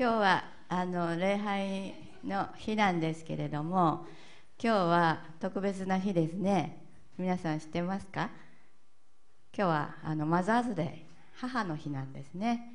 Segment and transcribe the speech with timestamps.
[0.00, 1.94] 今日はあの礼拝
[2.26, 4.06] の日なんですけれども
[4.58, 6.86] 今日は特別な日ですね。
[7.18, 8.30] 皆さん知ってますか？
[9.54, 10.88] 今日はあのマザーズデー
[11.34, 12.72] 母の日なんですね。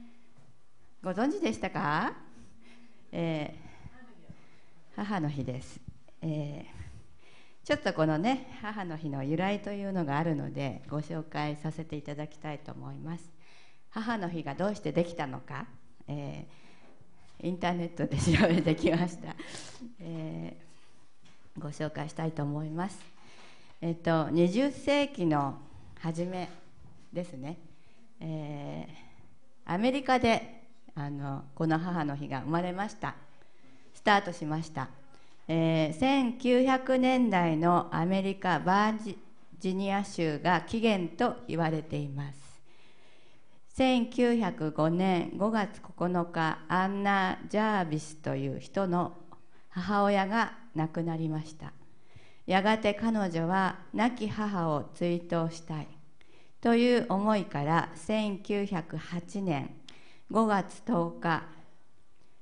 [1.04, 2.14] ご存知でしたか、
[3.12, 5.80] えー、母の日です、
[6.22, 13.24] えー、ちょっとこのね母の日の由来というのがあるのでご紹介させていただきたいと思います。
[13.90, 15.66] 母の日がどうしてできたのか、
[16.08, 16.65] えー
[17.46, 19.36] インターネットで調べてきました、
[20.02, 23.00] えー、ご紹介したいと思います。
[23.82, 25.60] えっと20世紀の
[26.00, 26.50] 初め
[27.14, 27.58] ですね、
[28.20, 30.64] えー、アメリカで
[30.96, 33.16] あのこの母の日が生まれました。
[33.94, 34.90] スタートしました、
[35.48, 39.16] えー、1900年代のアメリカバー
[39.60, 42.45] ジニア州が起源と言われています。
[43.78, 49.14] 1905年5月9日アンナ・ジャービスという人の
[49.68, 51.74] 母親が亡くなりました。
[52.46, 55.88] やがて彼女は亡き母を追悼したい。
[56.62, 59.72] という思いから1908年
[60.32, 61.44] 5月10日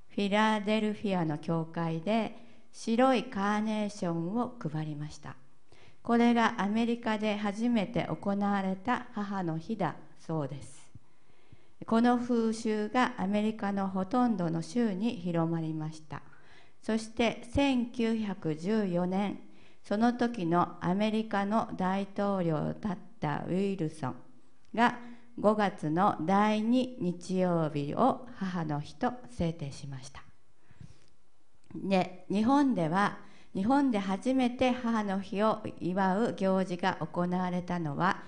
[0.09, 2.37] フィラデルフィアの教会で
[2.71, 5.35] 白いカーネーションを配りました。
[6.03, 10.72] これがアメリカで初めて行われた母の日だそうです。
[11.85, 16.21] この風習がアメリカのほとんどの州に広まりました。
[16.81, 19.39] そして1914年
[19.83, 24.15] その時のアメリカの大統領だったウィルソン
[24.75, 24.97] が
[25.39, 30.23] 5月の第2日曜日を母の日と制定しました。
[31.75, 33.17] で日本では
[33.55, 38.23] 日本で初めて母の日を祝う行事が行われたのは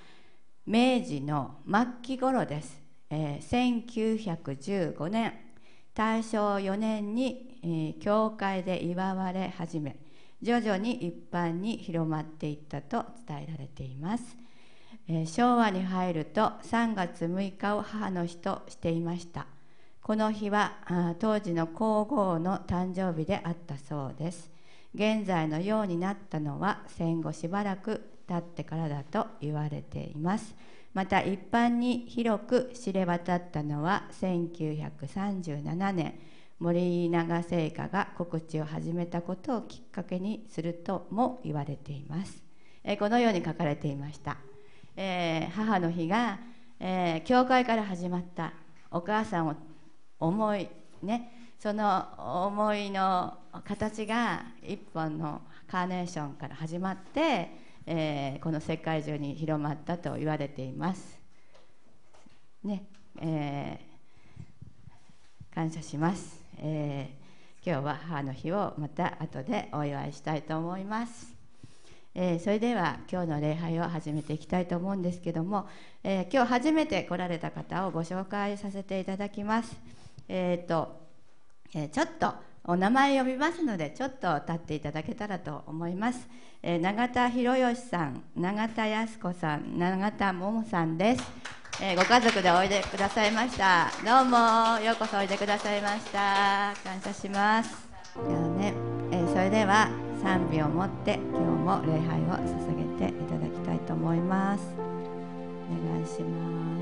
[0.65, 2.84] 明治の末期頃です。
[3.09, 5.33] えー、1915年
[5.93, 9.97] 大正4年に、えー、教会で祝われ始め
[10.41, 14.23] 徐々に一般に広まっていったと伝えられています、
[15.07, 19.47] えー、昭和に入ると3月6日を母の日としていました。
[20.05, 24.51] この日は当時の皇后の誕生日であったそうです。
[24.93, 30.53] 現在のようになったのは戦後しばらく経ってからだと言われています。
[30.95, 36.19] また一般に広く知れ渡ったのは1937年。
[36.57, 42.41] 森永製菓が告知を始めたことをきっかけにするとも言われています、
[42.83, 44.37] えこのように書かれていました、
[44.95, 46.39] えー、母の日が、
[46.79, 48.53] えー、教会から始まった
[48.89, 49.55] お母さんを
[50.17, 50.69] 思い
[51.03, 52.05] ねその
[52.45, 61.19] 思いの形が一本のカーネーションから始まってえー、この世界中に広まったと言われています。
[62.63, 62.85] ね
[63.21, 71.35] えー、感謝します、えー、今日は母の日をまた後でお祝いしたいと思います。
[72.17, 75.67] えー、それでは今日の礼拝を始めていきたいと思うんですけども、
[76.01, 79.75] えー、今日初めて来られた方をご紹介させていただきます。
[80.27, 81.05] えーと
[81.73, 82.33] えー、ちょっと
[82.67, 86.27] お名前呼びますのでちょっと立っていただけたらと思います、
[86.63, 91.23] えー、永田博義さん永田靖子さん永田桃さんです、
[91.81, 93.91] えー、ご家族でおいでくださいました。
[94.05, 96.73] どうもようこそおいでくださいました。
[96.83, 97.87] 感謝します。
[98.15, 98.73] ではね、
[99.11, 99.89] えー、それでは
[100.23, 104.63] 賛美を持って今日も礼拝を捧げていただきたいと思います。
[105.69, 106.74] お願いします。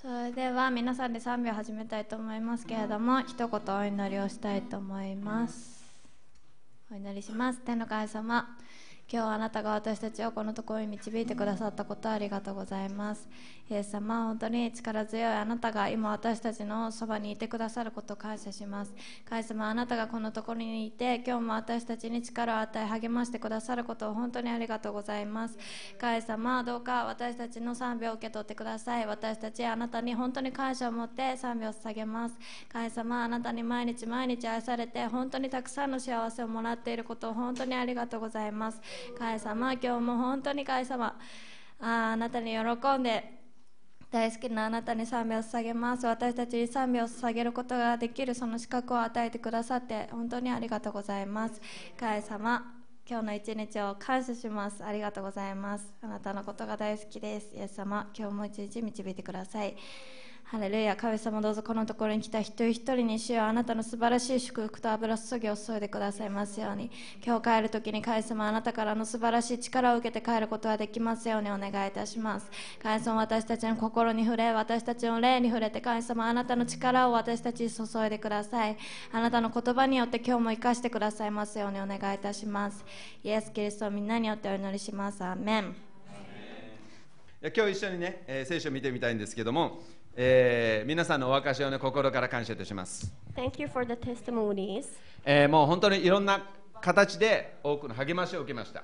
[0.00, 5.82] それでは皆さんで3秒始めたいと思いますけれども一言お祈りをしたいと思います。
[6.92, 7.58] お祈りします。
[7.58, 8.46] 天の神様
[9.12, 13.28] 今日あなたが私たちをこのところに導いてくださったことありがとうございます。
[13.70, 18.94] イエス様本当に力強いあなたが今私たちのそばにいてくださることを感謝します。
[19.28, 25.58] 神様あなたがこのところにいて今日も私たちに力を与え励ましてくださることを本当にありがとうございます。
[25.98, 29.06] 神様どうか私たちの賛美を受け取ってください。
[29.06, 32.38] 私たちあなたに本当に感謝を持って賛美を捧げます。
[32.72, 38.80] 神様あなたに毎日毎日愛されて本当にたくさんの幸せをもらっていることを本当にありがとうございます。
[39.18, 41.18] 神様今日も本当に神様
[41.80, 43.37] ああなたに喜んで
[44.10, 46.06] 大好きなあなたに賛美を捧げます。
[46.06, 51.60] 私たちに賛美を捧げることができるその資格を与えてくださって本当にありがとうございます。
[51.98, 52.74] 神様
[53.06, 54.82] 今日の一日を感謝します。
[54.82, 55.92] ありがとうございます。
[56.00, 57.54] あなたのことが大好きです。
[57.54, 59.76] イエス様今日も一日導いてください。
[60.50, 66.90] ハレルヤ神様どうぞこのところに来た一人一人に主よあなたの素晴らしい祝福と油注ぎを注いでくださいますように。
[67.22, 72.50] 今日帰る時に神様あなたからの素晴らしい力を受けて帰ることができますようにお願いいたします。
[72.82, 78.78] 神様私たちの心に触れ私たちの霊に触れて神様あなたの力を私たちに注いでください。
[79.12, 82.86] あなたの言葉によって今日も生かしてくださいますようにお願いいたします。
[83.22, 85.22] イエス・キリストをみんなによってお祈りします。
[85.22, 85.76] アメン。
[87.40, 89.82] いや今日一緒にね、え聖書を見てみたいんですけども、
[90.20, 94.86] えー皆さんのお証しをね心から感謝いたします、Thank you for the testimonies.
[95.24, 96.44] えーもう本当にいろんな
[96.80, 98.82] 形で多くの励ましを受けました。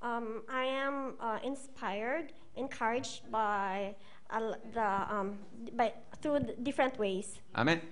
[0.00, 3.94] Um, I am uh, inspired, encouraged by
[4.30, 5.34] uh, the um,
[5.76, 5.92] by
[6.22, 7.38] through different ways.
[7.52, 7.82] アメン、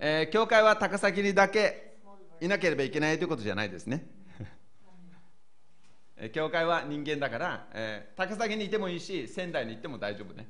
[0.00, 1.98] えー教会は高崎にだけ
[2.40, 4.06] いなければいけないということじゃないですね。
[6.16, 10.48] えー教会は人間だから、えー高崎にいてもいいし仙台に行っても大丈夫ね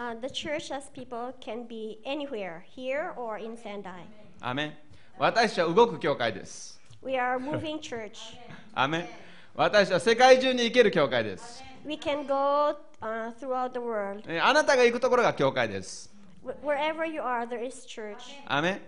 [0.00, 4.04] Uh, the church as people can be anywhere, here or in Sendai.
[4.40, 4.72] アメン
[5.18, 8.12] 私たちは動く教会です We are moving church.
[8.74, 9.08] アメン
[9.56, 14.22] 私たちは世界中に行ける教会です We can go uh, throughout the world.
[14.28, 16.14] えーあなたが行くところが教会です
[16.44, 18.16] Wh- wherever you are, there is church.
[18.46, 18.80] アメン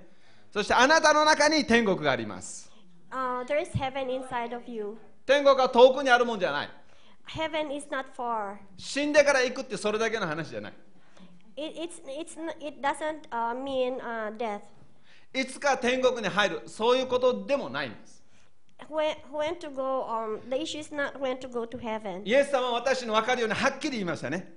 [0.52, 2.70] そしてあなたの中に天国があります
[3.11, 4.97] Uh, there is heaven inside of you.
[5.26, 6.69] 天国は遠くにあるもんじゃない
[8.77, 10.73] 死んでから行くってそれだけの話じゃない。
[15.32, 18.21] いつか天国に入る、そういうことでもないんです。
[22.25, 24.53] イエス様は私の分かるようにはっきり言いましたね。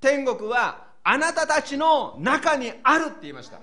[0.00, 3.60] 天国はあなたたちの中にあるって言いました。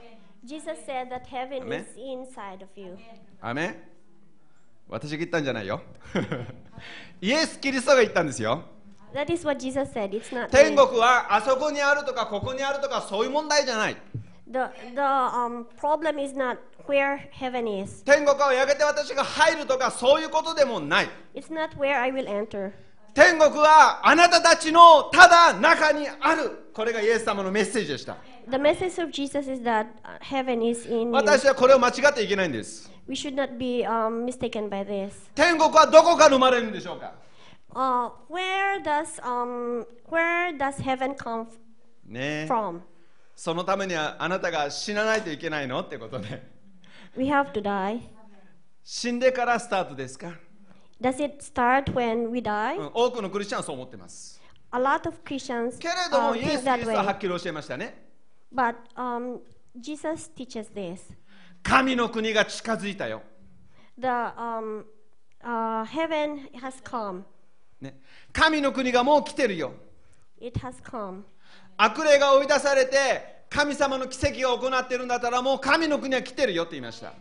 [3.42, 3.95] アメ。
[4.90, 5.82] 私が言ったんじゃないよ
[7.22, 8.64] イエス・キリストが言ったんですよ
[9.14, 10.10] That is what Jesus said.
[10.10, 13.96] It's not 天.国はあそこにあるとかここにあるとかそういう問題じゃない
[14.48, 18.04] The, the um, problem is not where heaven is.
[18.04, 22.74] 天国はやがて私が入るとかそういうことでもない It's not where I will enter.
[23.16, 28.18] 天国はあなたたちのただ中にあるこれがイエス様のメッセージでした
[28.52, 31.12] The message of Jesus is that uh, heaven is in you.
[31.12, 35.14] 私はこれを間違っていけないんです We should not be um, mistaken by this.
[35.34, 37.14] 天国はどこから生まれるんでしょうか
[37.74, 41.46] Uh, where does um, where does heaven come
[42.06, 42.82] ねえ from?
[43.34, 46.44] そのためにはあなたが死なないといけないのってことで
[47.18, 48.02] We have to die.
[48.84, 50.34] 死んでからスタートですか、
[51.02, 52.78] Does it start when we die?
[52.78, 57.16] うん多くのクリスチャンはそう思ってます A lot of Christians けれど uh, もイエ think ス・キ that リストはは way.
[57.16, 58.06] っきり教えましたね
[58.54, 59.40] But um,
[59.80, 61.00] Jesus teaches this.
[61.64, 63.22] 神の国が近づいたよ、
[64.00, 64.86] The um,
[65.44, 67.24] uh, heaven has come.
[67.82, 68.00] ね、
[68.32, 69.74] 神の国がもう来てるよ
[70.40, 71.24] It has come.
[71.78, 77.14] 悪霊が追い出されて神様の奇跡が行ってるんだったらもう神の国は来てるよって言いました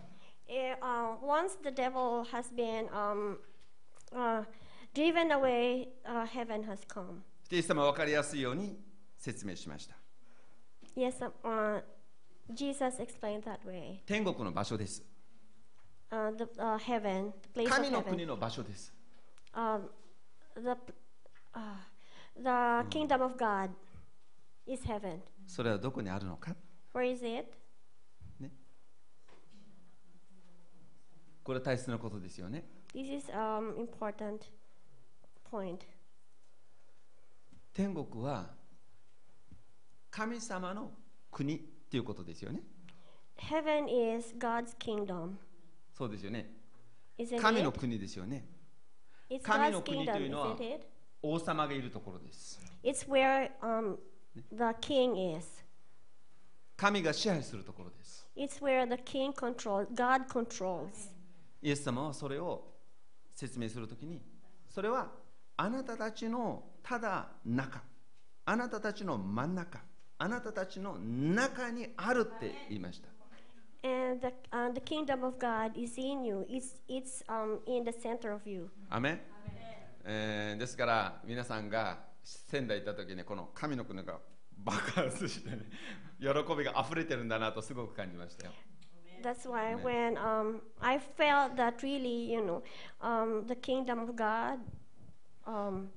[0.47, 3.39] Eh, uh, once the devil has been um,
[4.15, 4.45] uh,
[4.95, 7.23] driven away, uh, heaven has come.
[7.51, 8.79] イエス様は分かりやすいように
[9.19, 9.97] 説明しました
[10.97, 11.83] Yes, um, uh,
[12.55, 14.01] Jesus explained that way.
[14.07, 15.03] 天国の場所です
[16.11, 18.93] Uh, the uh, heaven, the place 神の国.の場所です
[19.55, 19.89] Um,
[20.57, 20.71] the
[21.55, 21.77] uh,
[22.37, 23.71] the kingdom of God
[24.67, 25.21] is heaven.
[25.47, 26.55] それはどこにあるのか
[26.95, 27.47] Where is it?
[31.43, 32.65] これ大切なことですよね
[32.95, 34.49] This is um important
[35.51, 35.81] point.
[37.73, 38.51] 天国は
[40.11, 40.93] 神様の
[41.33, 41.59] 国っ
[41.91, 42.61] ていうことですよね
[43.37, 45.33] Heaven is God's kingdom,
[45.93, 46.49] そうですよね
[47.19, 47.73] isn't 神の?
[47.73, 48.47] 国ですよね
[49.29, 50.87] It's 神の国と kingdom, いうのは isn't it?
[51.21, 53.97] 王様がいるところです It's where um
[54.53, 55.65] the king is.
[56.77, 59.89] 神が支配するところです It's where the king controls.
[59.95, 61.11] God controls.
[61.61, 62.74] イエス様はそれを
[63.35, 64.21] 説明するときに
[64.69, 65.13] それは
[65.57, 67.83] あなたたちのただ中
[68.47, 69.81] あなたたちの真ん中
[70.19, 73.09] あなたたちの中にあるって言いました
[73.87, 76.47] And the, uh, the kingdom of God is in you.
[76.49, 78.71] It's, it's um, in the center of you.
[78.89, 79.21] アメン
[80.05, 84.19] えーですから皆さんが仙台行った時にこの神の国が
[84.57, 85.59] 爆発して、ね、
[86.19, 88.53] 喜びが溢れてるんだなとすごく感じましたよ
[89.25, 92.63] That's why when um, I felt that really, you know,
[93.01, 94.59] um, the kingdom of God,
[95.47, 95.89] um,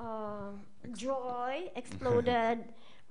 [0.00, 0.50] uh,
[0.96, 2.58] joy exploded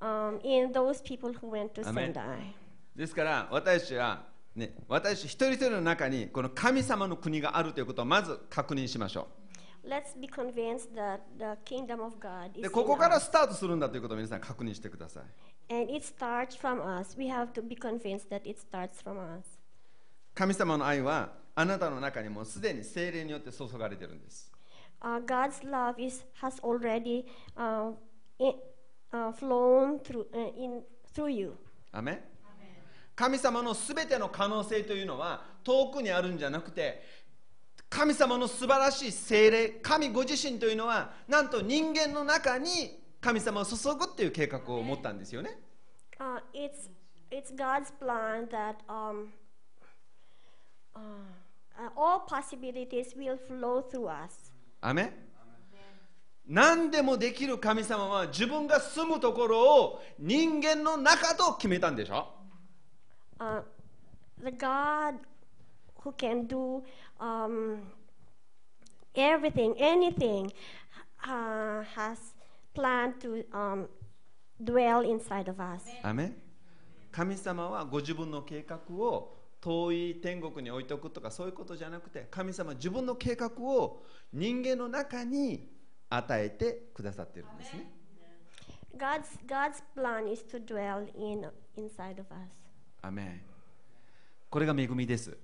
[0.01, 2.13] um, in those people who went to Amen.
[2.13, 2.53] Sendai.
[2.93, 9.29] ですから私は、ね、私一人一人の中にこの神様の国があるということをまず確認しましょ
[9.87, 15.23] let's be convinced that the kingdom of God is でここから.スタートするんだということを皆さん確認してください
[15.71, 17.15] And it starts from us.
[17.17, 19.45] We have to be convinced that it starts from us.
[20.35, 24.51] 神様の愛はあなたの中にもうすでに精霊によって注がれてるんです
[25.01, 27.25] Uh, God's love is has already
[27.57, 27.93] uh,
[28.39, 28.55] i
[29.11, 30.83] uh, flown through uh, in
[31.15, 31.53] through you.
[31.93, 32.19] アメン
[33.15, 37.01] 神様のすべての可能性というのは遠くにあるんじゃなくて
[37.89, 45.57] 神様の素晴らしい精霊神ご自身というのはなんと人間の中に神様を注ぐっていう計画を持ったんですよね
[46.19, 46.89] Uh, it's
[47.31, 49.29] it's God's plan that um,
[50.95, 50.99] uh,
[51.79, 54.51] uh, all possibilities will flow through us.
[54.81, 55.13] アメン
[56.47, 62.27] 何でもできる神様は自分が住むところを人間の中と決めたんでしょ
[63.39, 63.63] Uh,
[64.43, 65.15] the God
[66.03, 66.83] who can do
[67.19, 67.79] um,
[69.15, 70.51] everything, anything,
[71.23, 72.35] uh, has
[72.73, 73.87] planned to um,
[74.63, 75.83] dwell inside of us.
[76.03, 76.35] アメン
[77.11, 85.69] 神様はご自分の計画を遠い天国に置いておくとかそういうことじゃなくて神様は自分の計画を人間の中に
[86.09, 87.91] 与えてくださっているんですね
[88.97, 91.47] God's God's plan is to dwell in
[91.77, 92.49] inside of us.
[93.01, 93.41] アメン
[94.49, 95.37] これが恵みです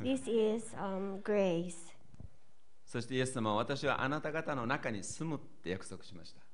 [0.00, 1.74] This is um, grace.
[2.84, 6.45] そしてイエス様は私はあなた方の中に住むって約束しました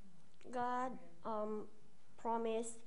[0.52, 0.92] God
[1.24, 1.64] um,
[2.22, 2.78] promised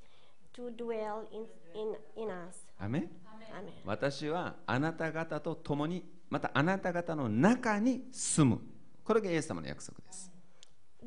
[0.53, 2.65] to dwell in, in, in us.
[2.79, 3.09] アメン
[3.53, 3.71] Amen.
[3.85, 8.61] 私はあなた方と共にまたあなた方の中に住む
[9.03, 10.31] これがイエス様の約束です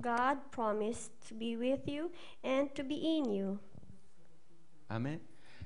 [0.00, 2.10] God promised to be with you
[2.42, 3.58] and to be in you.
[4.88, 5.20] アメン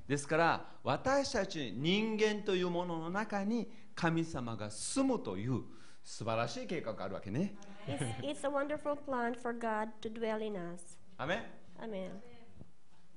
[0.09, 5.63] ですから私たち人間というものの中に神様が住むという
[6.03, 7.55] 素晴らしい計画があるわけね
[7.88, 10.98] It's, it's a wonderful plan for God to dwell in us.
[11.18, 11.44] アメン
[11.82, 12.10] Amen.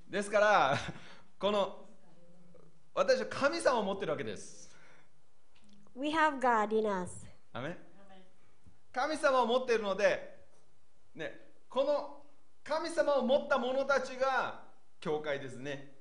[0.08, 0.78] ですから
[1.38, 1.86] この
[2.94, 4.70] 私は神様を持ってるわけです
[5.96, 7.26] We have God in us.
[7.52, 7.76] アメン
[8.92, 10.36] 神様を持っているので、
[11.14, 12.22] ね、この
[12.64, 14.62] 神様を持った者たちが
[15.00, 15.92] 教会ですね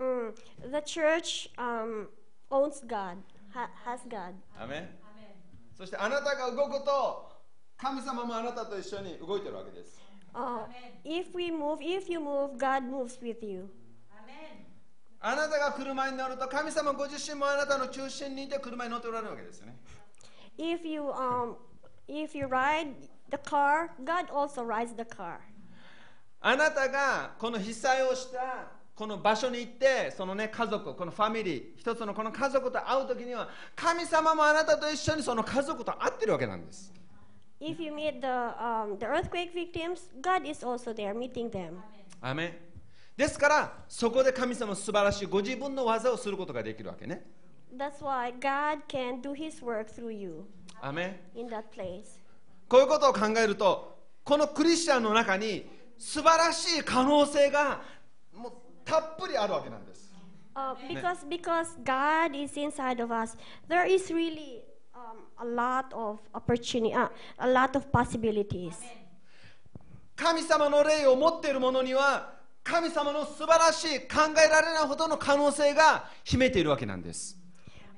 [0.00, 0.32] Mm.
[0.72, 2.08] The church um,
[2.50, 3.18] owns God,
[3.52, 4.32] ha- has God.
[4.58, 4.88] アメン
[5.76, 7.30] そしてあなたが動くと
[7.77, 9.99] 神様もあなたと一緒に動いてるわけです
[10.33, 10.65] Uh,
[11.05, 13.69] if we move, if you move, God moves with you.
[15.21, 19.77] あなたが車に乗ると神様ご自身もあなたの中心にいて車に乗っておられるわけですよね
[20.57, 21.55] If you um,
[22.07, 22.93] if you ride
[23.31, 25.39] the car, God also rides the car.
[26.41, 36.93] あなたがこの被災をしたこの場所に行ってそのね家族このファミリー一つのこの家族と会う時には神様もあなたと一緒にその家族と会ってるわけなんです
[37.59, 41.81] If you meet the um, the earthquake victims, God is also there meeting them.
[42.21, 42.53] アメン
[43.17, 47.25] ですからそこで神様素晴らしいご自分の技をすることができるわけね
[47.77, 50.45] That's why God can do His work through you
[50.81, 52.19] アメン in that place.
[52.67, 55.65] こういうことを考えるとこのクリスチャンの中に
[55.97, 57.81] 素晴らしい可能性が
[58.33, 60.05] もうたっぷりあるわけなんです
[60.57, 63.35] Uh, because because God is inside of us,
[63.67, 64.63] there is really
[65.05, 67.07] um, a lot of opportunity, uh,
[67.39, 68.73] a lot of possibilities.
[70.15, 77.37] 神様の霊を持っている者には神様の素晴らしい考えられないほどの可能性が秘めているわけなんです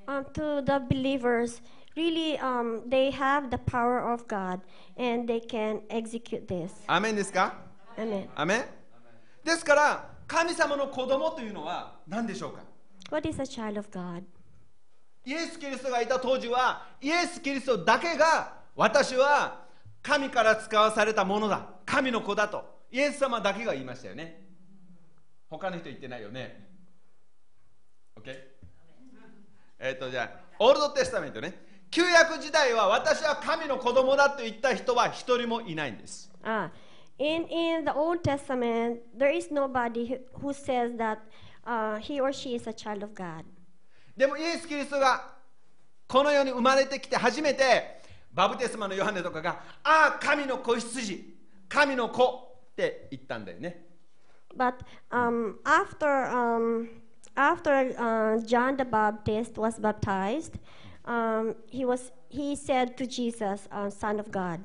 [0.08, 1.60] Um, to the believers,
[1.94, 4.60] really, um, they have the power of God,
[4.96, 6.70] and they can execute this.
[6.86, 7.54] アメンですか
[7.96, 8.28] Amen.
[8.34, 8.64] アメン
[9.44, 12.60] ですから神様の子供というのは何でしょうか
[13.10, 14.24] What is a child of God?
[15.28, 19.60] イエス・キリストがいた当時はイエス・キリストだけが私は
[20.02, 24.42] 神から使わされたものだ神の子だとイエス様だけが言いましたよね
[25.50, 26.66] 他の人言ってないよね
[28.18, 28.34] OK?
[29.78, 36.70] えっとじゃあオールドテスタメントね旧約時代は私は神の子供だと言った人は一人もいないんです Ah,
[37.18, 41.18] in in the Old Testament, there is nobody who, who says that
[41.66, 43.44] uh, he or she is a child of God.
[44.18, 45.30] でもイエス・キリストが
[46.08, 48.00] この世に生まれてきて初めて
[48.34, 51.36] バブテスマのヨハネとかがああ神の子羊
[51.68, 52.24] 神の子
[52.72, 53.84] って言ったんだよね
[54.56, 54.74] But
[55.12, 56.88] um, after um,
[57.36, 60.58] after uh, John the Baptist was baptized,
[61.04, 64.58] um, he was he said to Jesus, uh, "Son of God."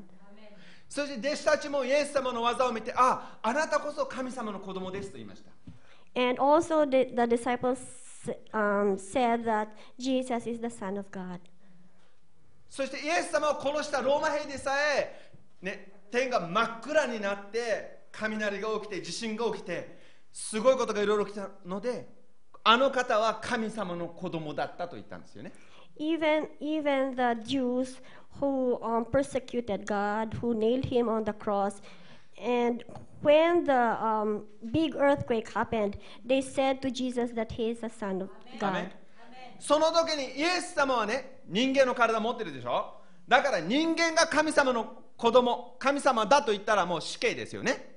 [0.90, 5.52] そして弟子たちもイエス様の技を見てああなたこそ神様の子供ですと言いました
[6.20, 8.03] And also the, the disciples
[8.54, 11.40] um, said that Jesus is the Son of God.
[12.70, 20.00] そしてイエス様を殺したローマ兵でさえ、ね、天が真っ暗になって雷が起きて地震が起きて
[20.32, 22.08] すごいことがいろいろ起きたので
[22.64, 25.52] あの方は神様の子供だったと言ったんですよね
[26.00, 28.02] Even, even the Jews
[28.40, 31.82] who um, persecuted God, who nailed him on the cross,
[32.41, 32.85] and
[33.23, 33.73] when the
[34.05, 38.31] um, big earthquake happened, they said to Jesus that he is the Son of
[38.61, 38.91] アメン God.
[39.61, 42.95] その時にイエス様はね人間の体持ってるでしょ
[43.27, 47.97] だから人間が神様の子供神様だと言ったらもう死刑ですよね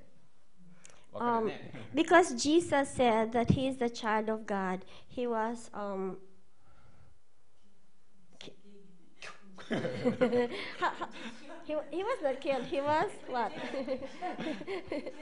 [1.12, 5.70] わかる Um, ね because Jesus said that he is the child of God, he was.
[5.74, 6.16] Um,
[8.40, 8.54] ki-
[11.66, 13.52] he, he was not killed, he was what?
[13.52, 15.12] he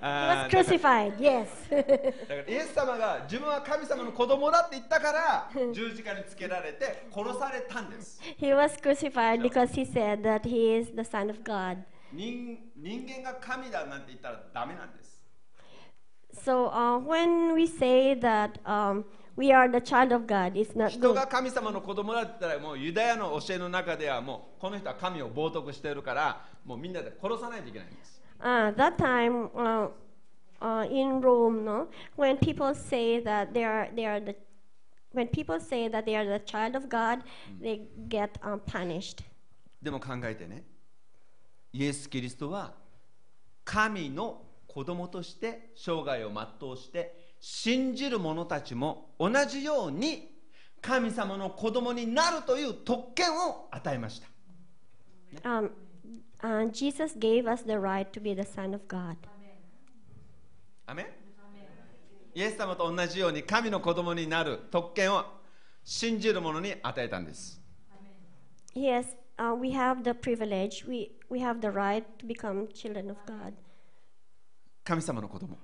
[0.00, 1.48] あー was crucified, yes.
[1.70, 11.78] だからイエス様が自分は神様の子供だって言ったから十字架につけられて殺されたんです he was crucified because he said that he is the Son of God.
[12.12, 15.08] 人人間が神だなんて言ったらダメなんです
[16.44, 19.04] So uh, when we say that um,
[19.35, 21.13] we are the child of God, it's not 人 good.
[21.13, 29.87] が神様の子供だったらもうユダヤの教えの中ではもうこの人は神を冒涜しているからもうみんなで殺さないといけないんです Uh, that time uh,
[30.61, 31.87] uh, in Rome, no,
[32.17, 34.35] when people say that they are they are the
[35.13, 37.23] when people say that they are the child of God,
[37.61, 39.23] they get um, punished.
[39.81, 40.63] でも考えてね
[41.71, 42.73] イエス・キリストは
[43.63, 50.29] 神の子供として生涯を全うして信じる者たちも同じように
[50.81, 54.27] 神様の子供になるという特権を与えました
[55.43, 55.71] Um,
[56.41, 59.17] uh, Jesus gave us the right to be the Son of God.
[60.85, 61.05] アメン
[62.33, 65.25] イエス様と同じように神の子供になる特権を
[65.83, 67.59] 信じる者に与えたんです
[68.73, 70.87] Yes, uh, we have the privilege.
[70.87, 73.53] We we have the right to become children of God.
[74.85, 75.57] 神様の子供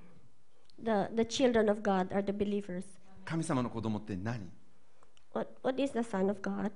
[0.84, 2.86] The the children of God are the believers.
[3.26, 4.50] 神様の子供って何
[5.34, 6.72] What what is the Son of God?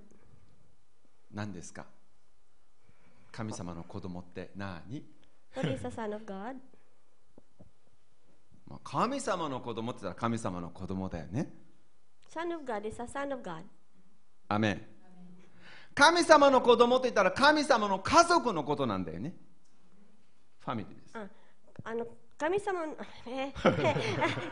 [1.34, 1.86] 何ですか
[3.32, 5.04] 神様の子供って何
[5.56, 6.56] What is the Son of God?
[8.68, 11.52] まあ神様の子供って言ったら神様の子供だよね
[12.30, 13.64] Son of God is a Son of God.
[14.50, 14.86] アメン
[15.96, 19.34] 神様の子供って言ったら神様の家族のことなんだよね
[20.60, 21.28] ファミリーですあ
[21.84, 22.06] あの
[22.38, 22.94] 神様の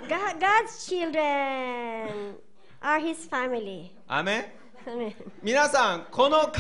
[0.08, 2.36] God's children
[2.82, 3.92] are His family.
[4.08, 4.46] アメン
[4.88, 5.14] Amen.
[5.44, 6.52] 皆さんこの考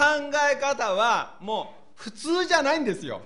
[0.53, 3.21] え方はもう普通じゃないんですよ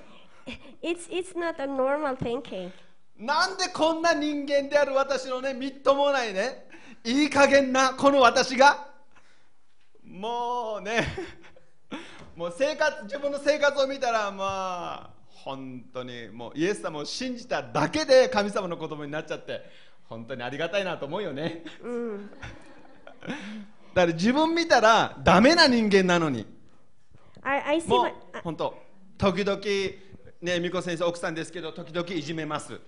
[0.82, 2.72] It's it's not a normal thinking.
[3.18, 6.66] なんでこんな人間である私のねみっともないね
[7.04, 8.88] いい加減なこの私が？
[10.04, 11.08] もうね
[12.36, 15.15] もう生活自分の生活を見たらまあ
[15.46, 19.62] 本当にもうイエス様を信じただけで神様の子供になっちゃって
[20.10, 21.64] 本当にありがたいなと思うよね。
[23.94, 26.48] だから自分見たらダメな人間なのに。
[27.44, 28.12] I I see もう
[28.44, 28.76] 本当
[29.20, 29.62] 時々
[30.42, 32.80] ね美子先生奥さんですけど時々いじめます。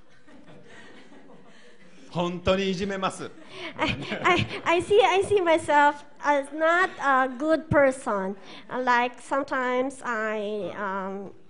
[2.10, 3.30] 本当にいじめます。
[3.78, 3.90] I,
[4.24, 8.36] I, I see I see myself as not a good person.
[8.68, 11.47] Uh, Like sometimes I um, uh,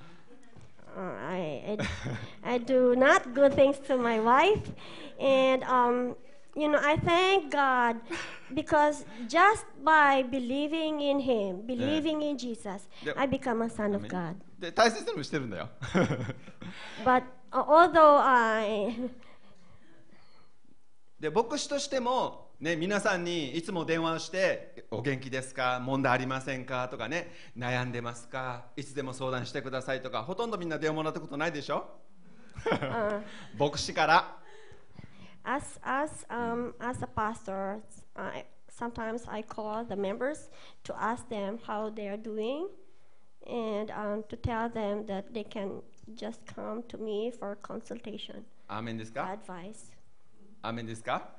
[0.96, 1.78] I,
[2.44, 4.60] I I do not good things to my wife,
[5.18, 6.16] and um,
[6.54, 7.96] you know I thank God
[8.52, 13.14] because just by believing in Him, believing in Jesus, Yep.
[13.16, 14.36] I become a son of God.
[14.58, 15.68] で大 切にもしてるんだよ
[17.04, 19.10] But uh, although I
[21.18, 31.99] で牧師としても、 ね、皆さんにいつも電話をして「お元気ですか問題ありませんか?」とかね「悩んでますかいつでも相談してください」とかほとんどみんな電話もらったことないでしょ
[32.65, 33.21] uh,
[33.59, 34.37] 牧師から
[35.43, 37.79] as as um, as a pastor,
[38.15, 40.49] I, sometimes I call the members
[40.85, 42.67] to ask them how they are doing,
[43.45, 45.83] and um, to tell them that they can
[46.15, 49.93] just come to me for consultation, アーメンですか advice.
[50.63, 51.29] アーメンですか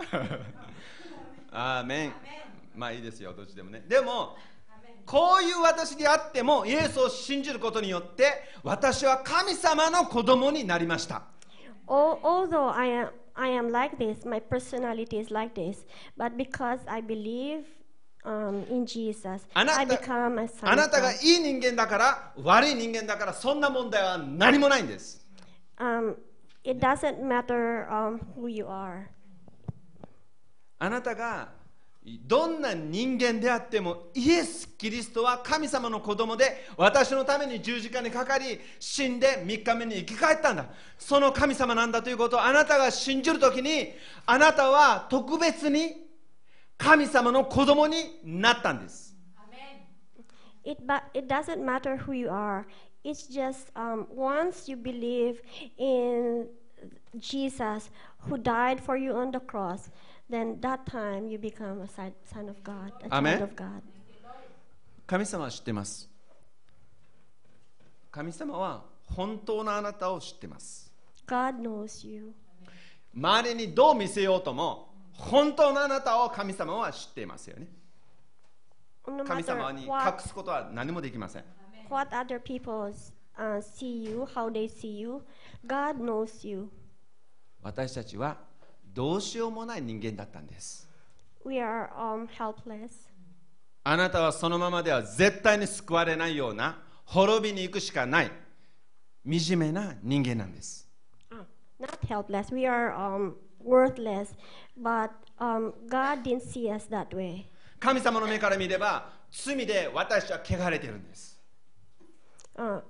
[1.51, 2.13] アーメン
[2.77, 4.37] まあいいですよどっちでもねでも
[5.07, 8.25] こういう私であってもイエスを信じることによって
[8.63, 11.23] 私は神様の子供になりました
[11.89, 15.87] Al- although I am I am like this, my personality is like this,
[16.19, 17.63] but because I believe
[18.25, 25.25] um, in Jesus, あな I た become a son あなたが.いい人間だから悪い人間だからそんな問題は何もないんです
[25.79, 26.17] Um,
[26.65, 29.09] it doesn't matter um, who you are.
[30.79, 31.49] あなたが
[32.05, 40.67] どんな人間であってもイエス・キリストは神様の子供で私のために十字架にかかり死んで3日目に生き返ったんだ。
[40.99, 43.93] その神様なんだということをあなたが信じるときに
[44.25, 46.09] あなたは特別に
[46.79, 49.09] 神様の子供になったんです。
[50.65, 50.83] It,
[51.15, 52.67] it doesn't matter who you are.
[53.03, 55.41] It's just um, once you believe
[55.79, 56.47] in
[57.19, 57.91] Jesus
[58.29, 59.91] who died for you on the cross,
[60.31, 63.83] then that time you become a son son of God, a child of God.
[65.07, 66.09] 神様は知ってます
[68.11, 70.93] 神様は本当のあなたを知ってます
[71.27, 72.35] God knows you.
[73.15, 77.67] 周りにどう見せようとも本当のあなたを神様は知っていますよね
[79.27, 81.45] 神様に隠すことは何もできません
[81.89, 82.93] what other people
[83.39, 85.23] uh, see you, how they see you,
[85.67, 86.69] God knows you.
[87.63, 88.37] 私たちは
[88.95, 90.89] どうしようもない人間だったんです。
[93.85, 98.31] あなたはそのままでは絶対に救われないような滅びに行くしかない
[99.25, 100.89] 惨めな人間なんです。
[107.79, 111.39] 神様の目から見れば罪で私は汚れているんです。
[112.59, 112.83] Uh.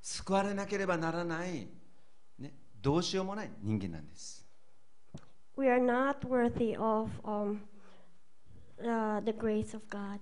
[0.00, 1.68] 救われなければならない、
[2.38, 4.46] ね、どうしようもない人間なんです。
[5.56, 7.60] We are not worthy of um,
[8.80, 10.20] uh, the grace of God.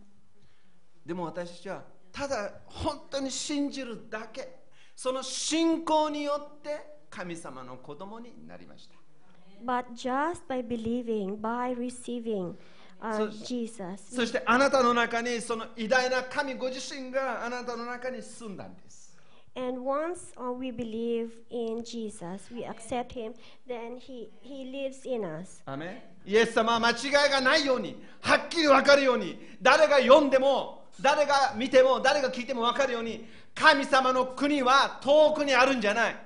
[1.05, 4.67] でも私たちはただ本当に信じるだけ。
[4.97, 8.97] その信仰によって神様の子供になりました。
[9.65, 12.55] But just by believing, by receiving
[13.01, 18.86] uh, Jesus, そしてあなたの中にその偉大な神ご自身があなたの中に住んだんです
[19.57, 23.35] and once uh, we believe in Jesus, we accept Him,
[23.67, 25.63] then He, he lives in us.
[25.67, 36.17] アメンイエス様は間違いがないようにはっきり分かるように誰が読んでも誰が見ても誰が聞いても分かるように神様の国は遠くにあるんじゃない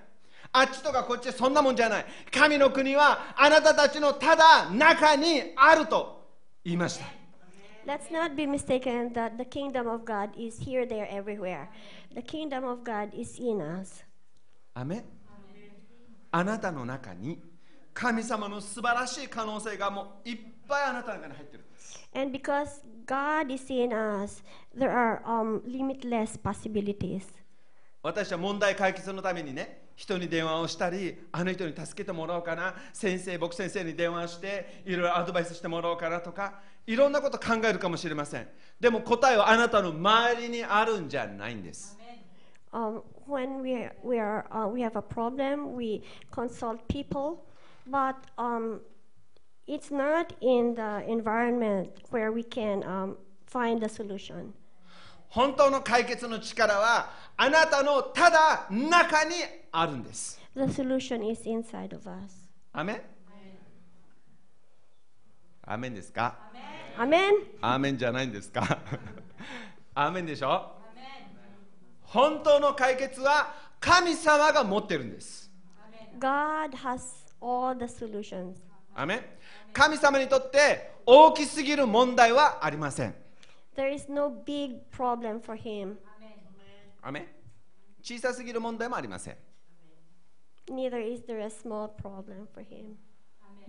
[0.52, 6.24] あっちとかこっちそんなもんじゃない神の国はあなたたちのただ中にあると
[6.64, 7.19] 言いました
[7.86, 11.70] Let's not be mistaken that the kingdom of God is here, there, everywhere.
[12.14, 14.04] The kingdom of God is in us.
[14.74, 15.04] アメン
[16.30, 17.40] あなたの中に
[17.92, 20.38] 神様の素晴らしい可能性がもういっ
[20.68, 21.64] ぱいあなたの中に入ってる
[22.14, 24.42] And because God is in us,
[24.76, 27.22] there are um, limitless possibilities.
[28.02, 41.96] 私は問題解決のためにね人に電話をしたりあの人に助けてもらおうかな先生僕先生に電話をしていろいろアドバイスしてもらおうかなとかいろんなこと考えるかもしれませんでも答えはあなたの周りにあるんじゃないんです
[42.72, 47.44] Um, when we are, we, are uh, we have a problem, we consult people,
[47.88, 48.80] but um,
[49.66, 53.16] it's not in the environment where we can um,
[53.46, 54.52] find the solution.
[55.30, 59.34] 本当の解決の力はあなたのただ中に
[59.72, 62.48] あるんです The solution is inside of us.
[62.72, 63.02] アメン
[65.62, 66.69] アメンですか Amen.
[67.00, 68.78] アーメンじゃないんですか
[69.94, 70.72] アーメンでしょ
[72.02, 75.50] 本当の解決は神様が持ってるんです
[76.18, 77.00] God has
[77.40, 78.56] all the solutions.
[78.94, 79.22] アーメン
[79.72, 83.14] 神様にとって大きすぎる問題はありません
[83.76, 85.96] There is no big problem for Him.
[87.00, 87.26] アーメン
[88.02, 89.36] 小さすぎる問題もありません
[90.68, 92.96] Neither is there a small problem for Him.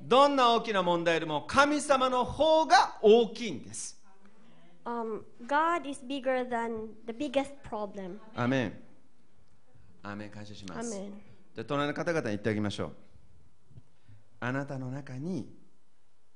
[0.04, 4.00] どんな大きな問題よりも神様の方が大きいんです。
[4.84, 8.18] Um, God is bigger than the biggest problem.
[8.36, 8.74] アーメン
[10.04, 10.96] アーメン感謝します。
[10.96, 11.12] Amen.
[11.54, 12.92] じゃあ隣の方々に言ってあげましょう。
[14.40, 15.54] あなたの中に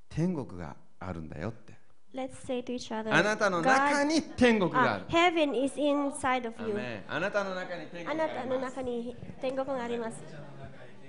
[0.08, 1.74] 天国があるんだよって。
[2.14, 6.74] Let's say to each other, あなたの中に天国があ ah, る heaven is inside of ア you.
[6.74, 10.56] メンあなたの中に天あ国がありなたのます中に天国があります。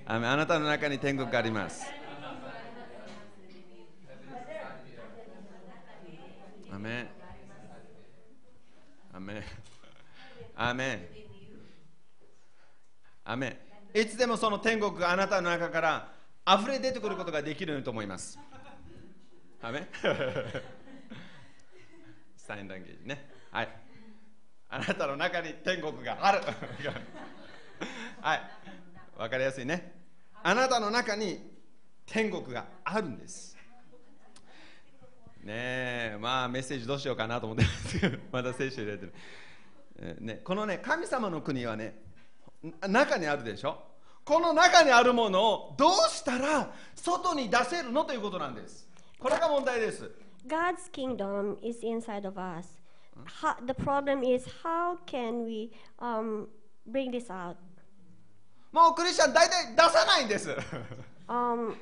[0.10, 1.86] あなたの中に天国があります
[6.78, 7.08] アメン
[9.12, 9.44] アメン
[10.56, 11.08] アメン
[13.26, 13.58] アメ
[13.96, 16.12] ンいつでもその天国があなたの中から
[16.48, 18.38] 溢れ出てくることができると思います。
[19.60, 19.88] アメン
[22.38, 23.28] サインランゲージね。
[23.50, 23.70] はい。
[24.70, 26.42] あなたの中に天国がある。
[28.22, 28.42] はい。
[29.18, 30.00] わかりやすいね。
[30.44, 31.60] あなたの中に
[32.06, 33.57] 天国があるんです。
[35.48, 35.54] ね
[36.16, 39.14] えまあメッセージどうしようかなと思ってますけどまだ聖書入れてる、
[39.98, 42.02] えーね、このね神様の国はね
[42.86, 43.82] 中にあるでしょ？
[44.26, 48.90] この中にあるものをどうしたら外に出せるのということなんです。
[49.18, 50.12] これが問題です。
[50.46, 52.68] God's kingdom is inside of us.
[53.42, 56.48] How, the problem is how can we um,
[56.92, 57.56] bring this out?
[58.74, 60.50] もうクリスチャン大体出さないんです。
[61.30, 61.76] Um,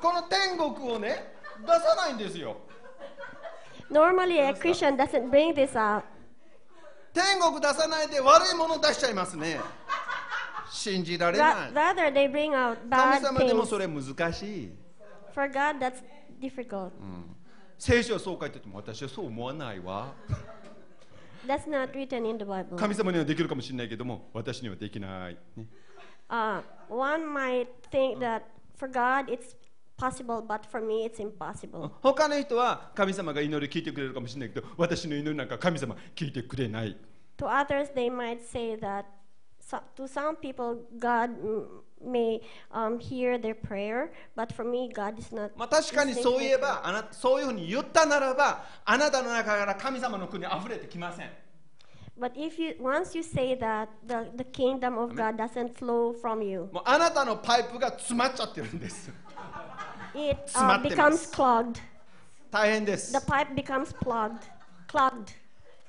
[0.00, 2.56] この天国をね出さないんですよ
[3.90, 6.02] normally, a Christian doesn't bring this out.
[7.14, 9.58] 天国出さないで悪いもの出しちゃいますね
[10.70, 13.66] 信じられない rather, they bring out 神 bad 様でも things.
[13.66, 14.72] それ難しい
[15.34, 16.02] For God, that's
[16.40, 16.90] difficult.
[17.78, 20.12] 聖書はそう書いてても私はそう思わないわ
[21.46, 22.76] That's not written in the Bible.
[22.76, 25.66] 神様にはできるかもしれないけども私にはできない、ね
[26.30, 28.42] Uh, one might think that
[28.76, 29.56] for God it's
[29.98, 31.90] possible, but for me it's impossible.
[32.00, 36.96] 他の人は神様が祈り聞いてくれるかもしれないけど私の祈りなんか神様聞いてくれない
[37.38, 39.04] To others, they might say that
[39.60, 41.66] so, to some people, God mm,
[42.04, 42.40] may
[42.72, 45.50] um, hear their prayer, but for me, God is not.
[45.56, 51.30] まあ確かにそういえばあなそういうふうに言ったならばあなたの中から神様の国あふれてきません
[52.20, 56.42] But if you once you say that, the, the kingdom of God doesn't flow from
[56.42, 56.68] you.
[56.72, 59.12] もうあなたのパイプが詰まっちゃってるんです
[60.18, 61.80] It uh, 詰まってます becomes clogged.
[62.50, 63.12] 大変です。
[63.12, 64.38] The pipe becomes plugged,
[64.88, 65.28] clogged.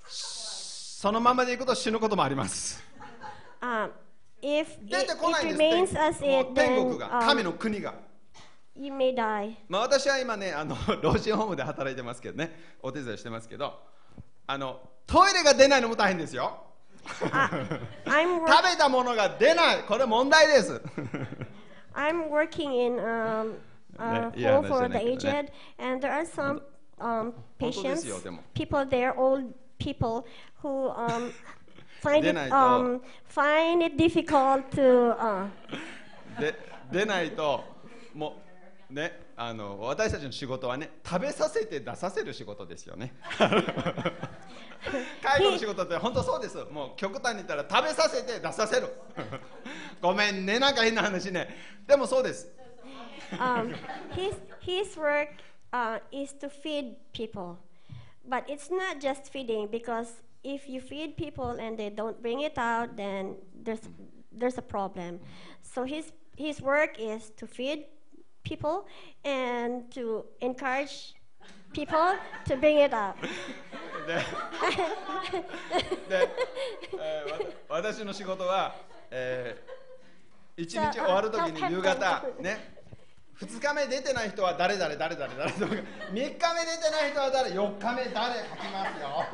[0.07, 2.83] そのままでいくと死ぬこともあります。
[3.61, 3.91] Um,
[4.41, 5.95] if 出 it, てこない it んです。
[5.95, 7.93] remains as も it, う天 then 国が神 um, の国が。
[8.75, 9.55] you may die.
[9.67, 12.75] まあ、私は今ねあの 老人ホームで働いてますけどね。
[12.81, 13.79] お手伝いしてますけど。
[14.47, 16.63] あのトイレが出ないのも大変ですよ。
[17.05, 19.83] I'm, 食べたものが出ない。
[19.83, 20.81] これ問題です。
[21.95, 23.55] I'm working in um,
[24.35, 26.61] yeah, home for the aged, and there are some
[26.99, 28.05] um, patients,
[28.53, 30.25] people there, old people,
[30.61, 31.33] who um,
[32.01, 35.15] find it um, find it difficult to.
[35.19, 35.47] Uh,
[36.39, 36.55] で
[36.91, 37.63] 出ないと
[38.13, 38.41] も
[38.89, 43.13] うねあの私たちの仕事はね食べさせて出させる仕事ですよね
[45.21, 48.87] 介護の仕事って本当そうですもう極端に言ったら食べさせて出させる
[50.01, 51.49] ごめんねなんか変な話ね
[51.87, 52.47] でもそうです
[53.38, 53.74] um,
[54.10, 55.28] his his work
[55.72, 57.58] uh, is to feed people,
[58.28, 62.58] but it's not just feeding because if you feed people and they don't bring it
[62.58, 63.88] out, then there's
[64.30, 65.20] there's a problem.
[65.62, 67.86] So his his work is to feed
[68.44, 68.86] people
[69.24, 71.14] and to encourage
[71.72, 72.14] people
[72.46, 73.16] to bring it out.
[74.06, 74.20] で
[76.08, 76.28] で、
[77.00, 78.74] えーわ私の仕事は、
[79.10, 82.77] えー、一日終わるときに夕方ね
[83.41, 85.75] 2日目出てない人は誰々誰々誰とか3
[86.13, 86.43] 日目出て
[86.91, 89.25] ない人は誰4日目誰書きますよ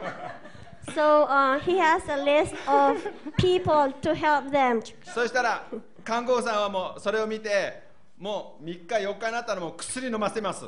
[0.94, 3.02] So uh, he has a list of
[3.38, 4.84] people to help them.
[5.04, 5.65] そしたら
[6.04, 7.82] 看護婦さんはもうそれを見て
[8.20, 10.65] もう3日4日になったらもう薬飲ませます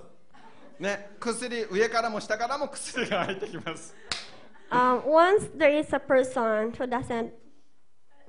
[0.80, 3.95] ね薬上からも下からも薬が入ってきます
[4.69, 7.32] Um, once there is a person who doesn't,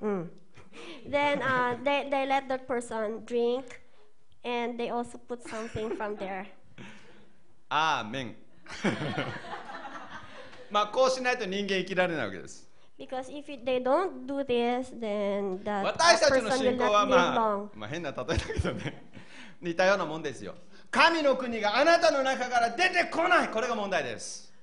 [0.00, 0.28] mm,
[1.10, 3.64] then uh, they, they let that person drink
[4.43, 6.45] and they also put something from there.
[7.69, 8.35] アーメン
[10.69, 12.67] まあこうしないと人間生きられないわけです
[12.97, 17.07] Because if it, they don't do this, then that 私たちの person 信 will 仰は not
[17.07, 19.03] ま live あ long.、まあ、変な例えだけどね
[19.61, 20.53] 似たようなもんですよ
[20.91, 24.53] 神の国があなたの中から出てこないこれが問題です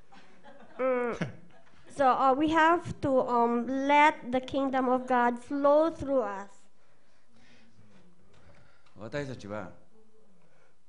[1.96, 6.53] So uh, we have to um, let the kingdom of God flow through us.
[8.97, 9.71] 私たちは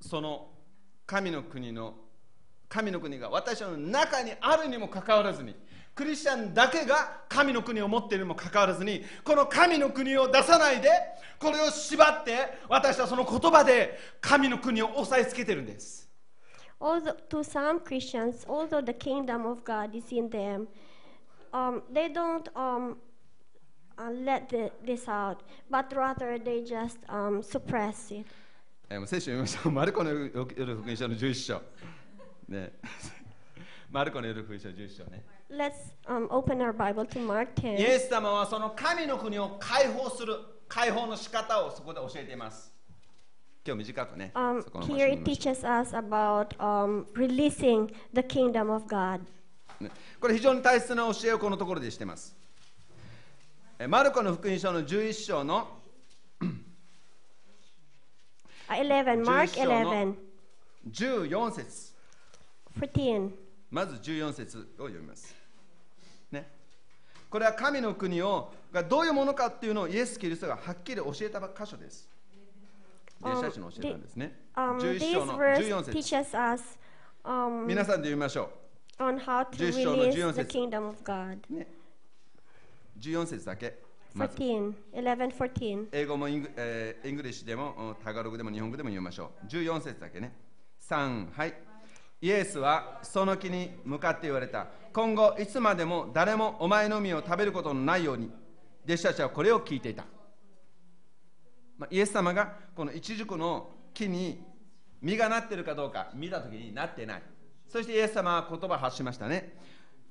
[0.01, 0.49] その
[1.07, 1.95] 神の国の
[2.69, 5.55] 神の国が私の中にあるにもかかわらずに
[5.95, 10.91] クリスチャンだけが神の国を持っているにもかかわらずにこの神の国を出さないで
[11.39, 16.07] これを縛って私はその言葉で神の国を押さえつけてるんです。
[16.79, 20.69] Although to some Christians, although the kingdom of God is in them,
[21.53, 22.97] um, they don't um,
[23.99, 28.27] uh, let the, this out, but rather they just um, suppress it.
[28.89, 29.73] えー聖書を読みましょう。
[29.73, 31.63] マルコの夜福音書の11章。
[32.49, 32.73] ね。
[33.91, 35.25] マルコの夜福音書の11章ね。
[35.51, 35.73] Let's
[36.07, 37.95] um, open our Bible to Mark イ 10.
[37.95, 40.37] エス様はその神の国を解放する
[40.69, 42.73] 解放の仕方をそこで教えています。
[43.67, 44.31] 今日短くね。
[44.35, 49.21] Um, here に it teaches us about um, releasing the kingdom of God.
[50.21, 52.37] これ非常に大切な教えをこのところでしています。
[53.79, 55.69] えマルコの福音書の11章の
[58.69, 60.17] Uh, 11, Mark 11章の
[60.91, 61.95] 11, 14節。
[62.81, 63.31] 14.
[63.71, 65.35] まず14節を読みます。
[66.33, 66.49] ね、
[67.31, 72.09] これは神の国をがどういうものかっていうのをイエス・キリストがはっきり教えた箇所です。
[73.21, 74.33] 弟子たちに教えたんですね。
[74.57, 76.79] Um, 11 this 章の verse 14節
[77.25, 78.51] um, 皆さんで読みましょ
[78.99, 81.39] on how to 11章の release 14 the 節 kingdom of God.
[81.51, 81.55] う。
[81.55, 81.67] ね、
[82.99, 83.79] 14節だけ。
[84.15, 85.89] まず 14, 11, 14.
[85.93, 89.47] 英語もイング,、えーイングリッシュでもうんタガログでも日本語でも読みましょう。
[89.47, 90.35] 14節だけね。
[90.89, 91.55] 3、はい。
[92.23, 94.69] イエスはその木に向かって言われた。
[94.93, 98.31] 今後いつまでも誰もお前の実を食べることのないように、
[98.87, 100.05] 弟子たちはこれを聞いていた。
[101.77, 104.43] まあ、イエス様がこのイチジクの木に
[105.03, 107.23] 実がなっているかどうか見たときになってない。
[107.69, 109.59] そしてイエス様は言葉を発しましたね。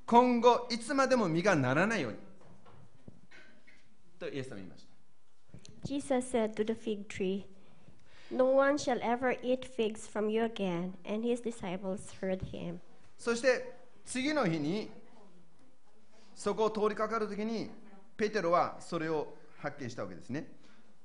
[0.05, 2.17] 今後いつまでも実がならないように。
[4.29, 4.95] とイエス様言いました。
[5.87, 7.45] Jesus said to the fig tree,
[8.31, 10.93] No one shall ever eat figs from you again.
[11.05, 12.79] And his disciples heard him.
[13.17, 14.89] そして次の日に
[16.33, 17.69] そこを通りかかるときに
[18.17, 20.47] ペテロはそれを発見したわけですね。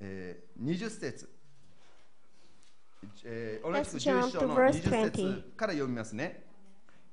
[0.00, 1.28] えー、20節、
[3.24, 6.44] えー、同じく Let's 11章の jump to verse 20 20節から読みますね。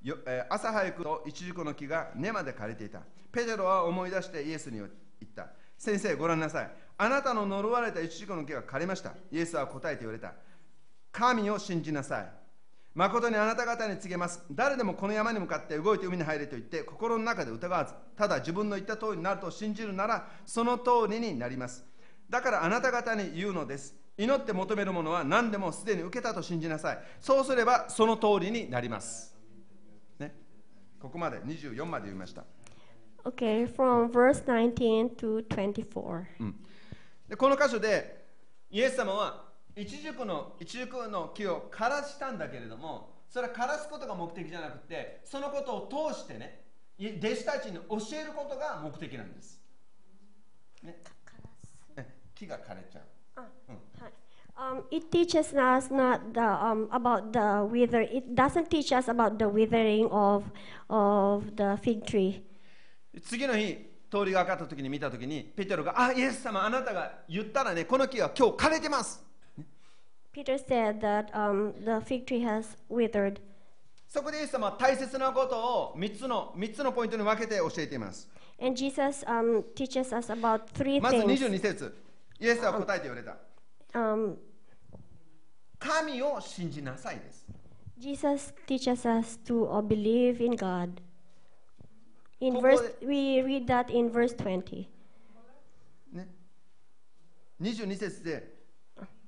[0.04, 3.02] よえー朝早くとイチジクの木が根まで枯れていた。
[3.32, 5.07] ペテロは思い出してイエスに言った。
[5.78, 6.72] 先生、ご覧なさい。
[6.98, 9.14] あなたの呪われたイチジクの木が枯れました。
[9.32, 10.34] イエスは答えて言われた。
[11.12, 12.32] 神を信じなさい。
[12.96, 14.44] 誠にあなた方に告げます。
[14.52, 21.86] 誰でもこの山に向かって動いて海に入れと言って、心の中で疑わず、ただ自分の言った通りになると信じるなら、その通りになります。
[22.28, 23.96] だからあなた方に言うのです。
[24.18, 27.00] 祈って求めるものは何でもすでに受けたと信じなさい。
[27.22, 29.38] そうすればその通りになります。
[30.18, 30.34] ね、
[31.00, 32.44] ここまで24まで読みました。
[33.28, 36.28] Okay, from verse 19 to 24.
[37.28, 38.24] でこの箇所で
[38.72, 39.44] イエス様は
[39.76, 46.62] イチジクのイチジクの木を枯らしたんだけれどもそれは枯らすことが目的じゃなくてそのことを通してね
[46.98, 49.60] い弟子たちに教えることが目的なんです、
[50.84, 50.96] ね、
[51.98, 53.04] え木が枯れちゃう
[54.60, 58.02] Um, it teaches us not the, um, about the wither.
[58.02, 60.50] It doesn't teach us about the withering of,
[60.90, 62.42] of the fig tree.
[63.22, 69.24] 次の日通りがかったときに見たときにペテロが「あイエス様あなたが言ったらねこの木は今日枯れてます」、
[74.08, 75.58] そこでイエス様は大切なこと
[75.92, 78.30] を3つの3つのポイントに分けて教えています、
[81.02, 81.94] まず22節。
[82.40, 83.36] イエスは答えて言われた、
[85.80, 87.46] 神を信じなさいです。
[92.40, 94.88] In verse, で- we read that in verse 20.
[96.12, 96.28] ね、
[97.60, 98.56] 22節で、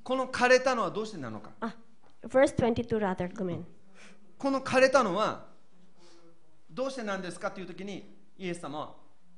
[0.03, 1.51] この枯れたのはどうしてなのか。
[1.61, 1.73] Ah,
[2.23, 3.63] verse 22 rather, Gumen.
[4.37, 5.47] この枯れたのは
[6.69, 8.95] どうしてなんですかというときに、イエス様は、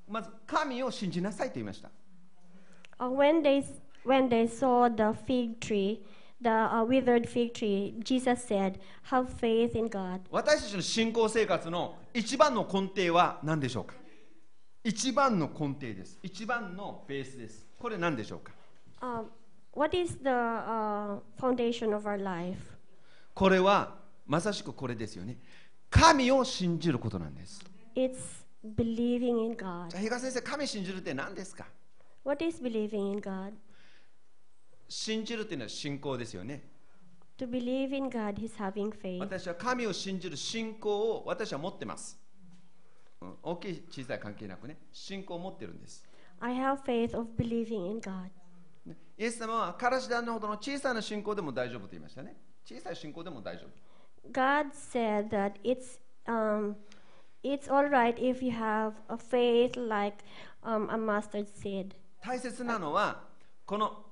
[0.07, 1.89] まず神を信じなさいと言いました。
[2.99, 3.63] Uh, when, they,
[4.05, 6.01] when they saw the fig tree,
[6.41, 10.21] the uh, withered fig tree, Jesus said, Have faith in God.
[10.31, 13.95] 私たちの信仰生活の一番の根底は何でしょうか
[14.83, 16.17] 一番の根底です。
[16.23, 17.65] 一番のベースです。
[17.79, 18.51] これ何でしょうか
[19.01, 19.25] Um,
[19.73, 22.57] what is the uh, foundation of our life?
[23.33, 23.95] これは
[24.27, 25.37] まさしくこれですよね。
[25.89, 27.61] 神を信じることなんです。
[27.95, 28.15] It's
[28.63, 29.89] believing in God.
[29.89, 31.65] じゃあ、比嘉先生、神信じるって何ですか
[32.23, 33.53] What is believing in God?
[34.91, 36.61] 信じるっていうのは信仰ですよね。
[37.37, 39.19] To believe in God is having faith.
[39.19, 42.19] 私は神を信じる信仰を私は持ってます。
[43.21, 46.05] うん大きい小さい関係なくね、信仰を持ってるんです。
[46.41, 48.31] I have faith of believing in God.
[48.85, 52.35] ねイエス様はからし種ほどの小さな信仰でも大丈夫と言いましたね。
[52.65, 54.29] 小さい信仰でも大丈夫。
[54.33, 56.75] God said that it's um,
[57.43, 60.17] it's all right if you have a faith like
[60.63, 61.95] um, a mustard seed.
[62.21, 63.23] 大切なのは、
[63.65, 64.10] この、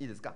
[0.00, 0.34] いいですか？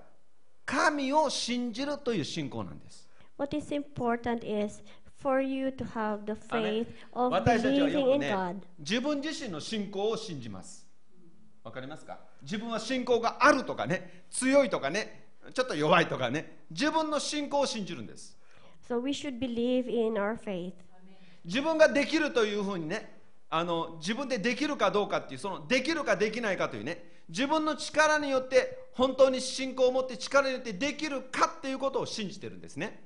[0.67, 3.09] 神を信じるという信仰なんです。
[3.39, 4.83] What is important is
[5.23, 8.57] for you to have the faith of 私たちはよ believing く in ね God.
[8.79, 10.87] 自分自身の信仰を信じます
[11.65, 12.19] わかりますか？
[12.43, 15.25] 自分は信仰があるとかね強いとかね
[15.55, 18.37] ちょっと弱いとかね自分の信仰を信じるんです
[18.87, 20.75] So we should believe in our faith.
[21.47, 23.15] 自分ができるというふうにね
[23.51, 27.13] あの自分でできるかどうかっていうそのできるかできないかというね。
[27.29, 33.03] 自分の力によって本当に信仰を持って力によってできるかっていうことを信じてるんですね。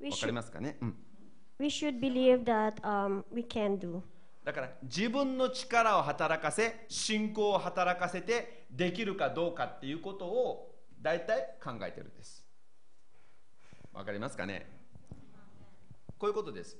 [0.00, 0.96] わかりますかね、うん、
[1.58, 4.00] we should believe that um, we can do.
[4.44, 12.44] だから自分の力を働かせ信仰を働かせてできるかどうかっていうことを大体考えてるんです。
[13.92, 14.68] わかりますかね？
[16.18, 16.76] こういうことです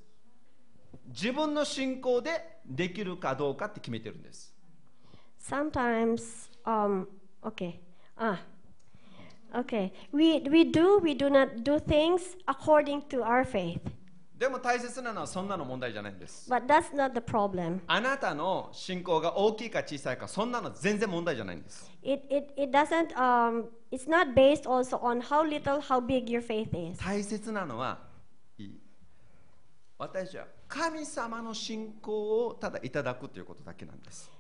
[1.08, 4.54] 自分の信仰でできるかどうかって決めてるんです
[5.40, 7.06] sometimes um
[7.42, 7.78] okay
[8.16, 8.38] ah
[9.54, 13.80] okay we we do we do not do things according to our faith
[14.38, 24.68] でも大切なのはそんなの問題じゃないんです but that's not the problem あなたの信仰が大きいか小さいかそんなの全然問題じゃないんです it it, it doesn't um it's not based
[24.68, 27.98] also on how little how big your faith is 大切なのは
[29.98, 34.30] 私は神様の信仰をただいただくということだけなんです。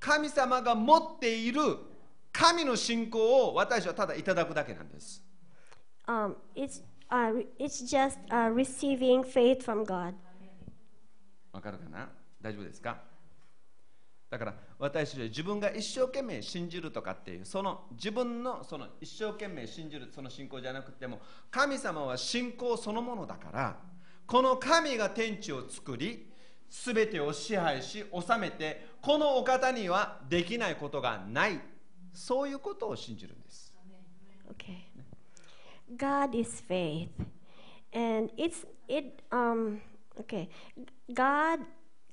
[0.00, 1.60] 神様が持っている
[2.32, 5.22] 神の信仰を私はただいただくだけなんです。
[11.52, 12.08] わかるかな？
[12.40, 12.98] 大丈夫ですか？
[14.30, 21.20] だから、私たちは自分が一生懸命信じるとかっていうその自分のその一生懸命信じるその信仰じゃなくても
[21.50, 23.76] 神様は信仰そのものだから
[24.26, 26.28] この神が天地を作り
[26.70, 31.60] 全てを支配し治めてこのお方にはできないことがない
[32.12, 33.68] そういうことを信じるんです
[34.50, 34.88] Okay.
[35.96, 37.10] God is faith.
[37.92, 39.80] And it's it um
[40.20, 40.48] okay.
[41.12, 41.60] God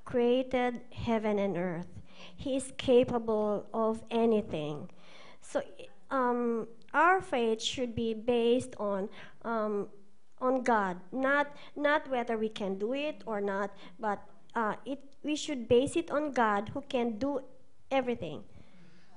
[0.05, 1.87] created heaven and earth.
[2.36, 4.88] He is capable of anything.
[5.40, 5.62] So
[6.10, 9.08] um our faith should be based on
[9.44, 9.88] um
[10.40, 14.20] on God, not not whether we can do it or not, but
[14.54, 17.40] uh, it we should base it on God who can do
[17.90, 18.42] everything.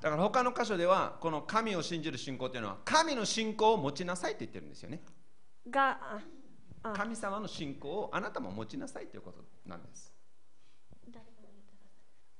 [0.01, 5.01] だから他の箇所ではこの神を信じる信仰というのは神の信仰を持ちなさいと言ってるんですよね
[5.69, 5.95] God,
[6.83, 10.16] uh, 神様の信仰をあなたも持ちなさいということなんですあ他の箇所ああ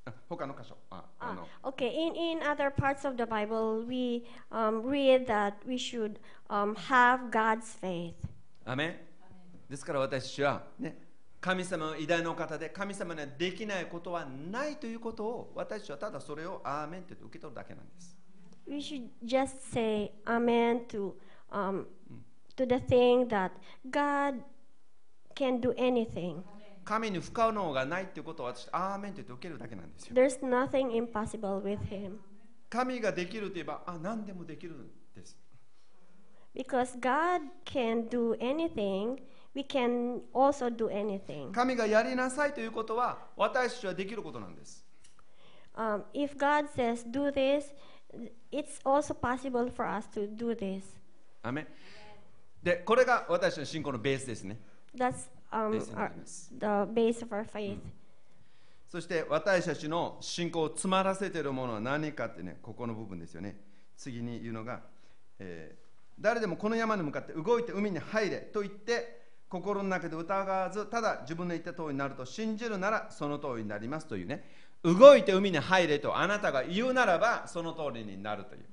[0.07, 5.77] Ah, の okay, in, in other parts of the Bible, we um, read that we
[5.77, 8.15] should um, have God's faith.
[8.65, 8.95] アメン
[9.69, 10.97] ですから私たちは、ね、
[11.39, 18.17] 神様は偉大なお方で神様にはできないことはないということを私たちはただそれをアーメンと言って受け取るだけなんです
[18.65, 21.13] We should just say Amen to,
[21.51, 21.85] um,
[22.55, 23.51] to the thing that
[23.89, 24.41] God
[25.35, 26.43] can do anything.
[26.88, 32.12] 神に不可能がないということを私アーメンと言って受けるだけなんですよ There's nothing impossible with Him
[32.70, 35.36] 神ができるといえばあ何でもできるんです
[36.56, 39.20] because God can do anything.
[39.54, 41.52] We can also do anything.
[41.52, 44.84] 神がやりなさいということは私たちはできることなんです
[45.76, 47.72] Um, if God says do this,
[48.50, 50.82] it's also possible for us to do this.
[51.42, 51.66] アメン
[52.62, 54.58] でこれが私の信仰のベースですね
[54.96, 56.12] That's um, our,
[56.58, 57.78] the base of our faith.
[58.88, 63.56] そして私たちの信仰を詰まらせているものは何かってねここの部分ですよね。
[63.96, 64.80] 次に言うのが、
[65.38, 65.88] えー
[66.20, 69.18] 誰でもこの山に向かって動いて海に入れと言って
[69.48, 74.44] 心の中で疑わずただ自分の言った通りになると信じるならその通りになりますというね。
[74.84, 78.64] 動いて海に入れとあなたが言うならばその通りになるという。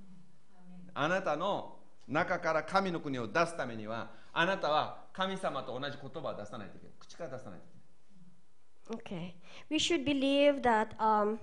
[0.94, 1.75] あなたの
[2.08, 6.96] 中から神の国を出すためにはあなたは神様と同じ言葉を出さないといけない。
[7.00, 9.32] 口から出さないといけない。
[9.32, 9.34] Okay.
[9.70, 11.40] We should believe that um,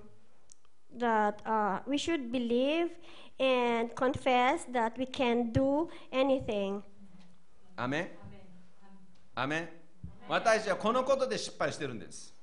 [0.97, 2.91] that uh, we should believe
[3.39, 6.83] and confess that we can do anything.
[7.75, 8.09] アメン
[9.35, 9.69] アメン
[10.29, 12.33] 私たちはこのことで失敗してるんです。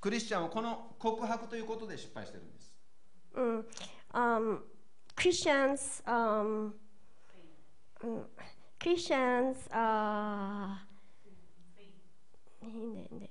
[0.00, 2.72] クリスチャンはこの告白ということで失敗してるんです。
[3.34, 3.64] Mm.
[4.14, 4.60] Um,
[5.17, 6.73] Christians, um,
[8.03, 8.23] mm,
[8.79, 10.75] Christians, uh,
[12.61, 13.29] hindi, hindi.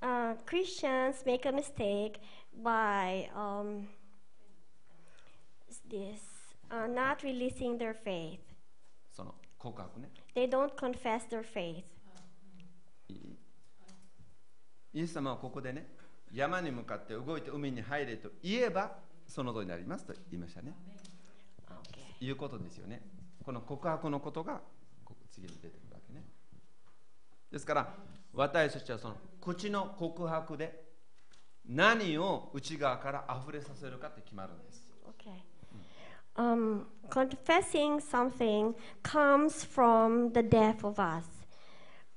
[0.00, 2.20] Uh, Christians make a mistake
[2.62, 3.88] by um,
[5.68, 6.20] s- this
[6.70, 8.38] uh, not releasing their faith.
[9.12, 11.82] その告白ね They don't confess their faith.
[13.08, 13.38] いい
[14.94, 15.88] イエス様はここでね
[16.33, 18.91] 山に向かって動いて海に入れと言えば
[19.27, 20.73] その通りになりますと言いましたね.
[22.19, 23.01] いうことですよね
[23.43, 24.61] この告白のことが
[25.31, 26.23] 次に出てくるわけね
[27.51, 27.93] ですから
[28.33, 30.83] 私たちはその口の告白で
[31.65, 35.43] 何を内側から溢れさせるかって決まるんです Okay.
[36.35, 38.73] Um, confessing something
[39.03, 41.23] comes from the depth of us.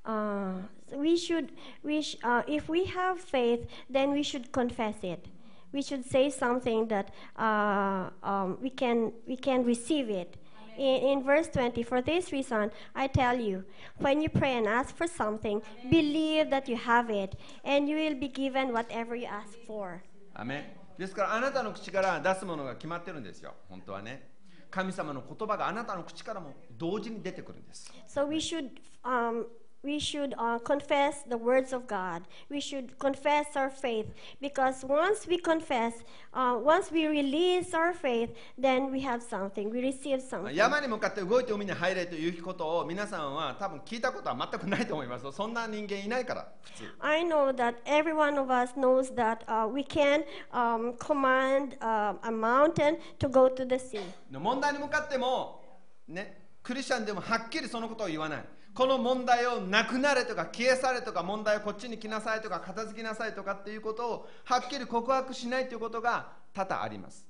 [0.04, 0.62] Uh,
[0.93, 1.51] we should,
[1.83, 5.27] we sh- uh, if we have faith, then we should confess it.
[5.73, 10.35] We should say something that uh, um, we can we can receive it.
[10.77, 13.63] In, in verse 20, for this reason, I tell you,
[13.97, 18.15] when you pray and ask for something, believe that you have it, and you will
[18.15, 20.01] be given whatever you ask for.
[20.33, 20.59] アメ
[20.97, 24.29] ンですからあなたの口から出すものが決まってるんですよ本当はね
[24.69, 28.69] 神様の言葉があなたの口からも同時に出てくるんです So we should
[29.03, 29.45] um,
[29.85, 32.23] we should uh, confess the words of God.
[32.49, 34.07] We should confess our faith
[34.39, 36.03] because once we confess,
[36.33, 39.71] uh, once we release our faith, then we have something.
[39.71, 40.53] We receive something.
[40.55, 51.75] 山に向かって動いて海に入れということを皆さんは多分聞いたことは全くないと思いますそんな人間いないから普通 I know that every one of us knows that uh, we can um, command
[51.81, 54.01] uh, a mountain to go to the sea.
[54.31, 55.59] 問題に向かっても
[56.07, 58.43] ねクリスチャンでもはっきりそのことを言わない
[58.76, 67.26] この問題をなくなれとか消え去れとか問題をこっちに来なさいとか片付きなさいとかっていうことをはっきり告白しないということが多々あります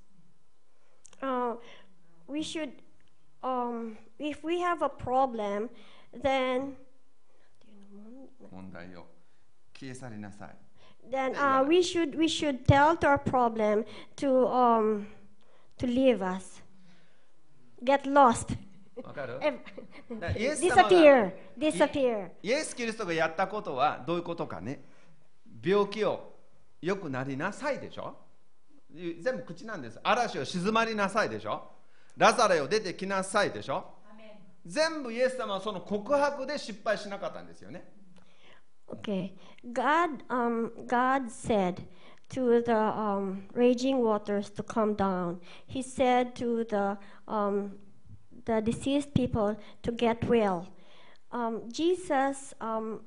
[1.22, 1.56] Uh,
[2.28, 2.72] we should,
[3.42, 5.70] um, if we have a problem,
[6.20, 6.74] then
[8.52, 9.06] 問題を
[9.72, 10.56] 消え去りなさい
[11.10, 13.84] then uh, we should we should tell our problem
[14.16, 15.06] to um,
[15.78, 16.60] to leave us,
[17.84, 18.56] get lost,
[19.02, 19.38] わかる？
[20.38, 22.30] イエス disappear, disappear.
[22.42, 24.82] イエス・キリストがやったことはどういうことかね？
[25.62, 26.34] 病気を
[26.80, 28.16] 良くなりなさいでしょ？
[28.94, 30.00] 全部口なんです。
[30.02, 31.70] 嵐を静まりなさいでしょ？
[32.16, 33.84] ラザレを出てきなさいでしょ？
[34.64, 37.92] 全部イエス様はその告白で失敗しなかったんですよね。
[38.88, 39.32] Okay,
[39.72, 41.82] God um, God said
[42.30, 45.40] to the um, raging waters to come down.
[45.66, 47.72] He said to the um,
[48.45, 50.67] the deceased people to get well.
[51.31, 53.01] Um, Jesus, um,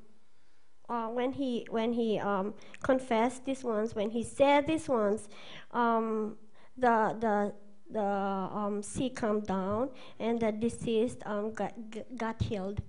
[0.89, 5.29] uh, when he when he um, confessed these ones, when he said these ones,
[5.71, 6.37] um,
[6.77, 7.53] the the
[7.91, 11.73] the um, sea come down and the deceased um, got,
[12.17, 12.81] got healed.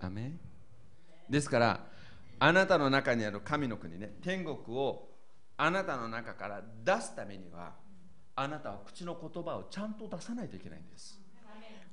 [0.00, 0.40] アメン
[1.30, 1.80] ですから
[2.38, 5.08] あなたの中にある神の国ね天国を
[5.56, 7.72] あなたの中から出すためには
[8.36, 11.27] あなたは口の言葉をちゃんと出さないといけないんです告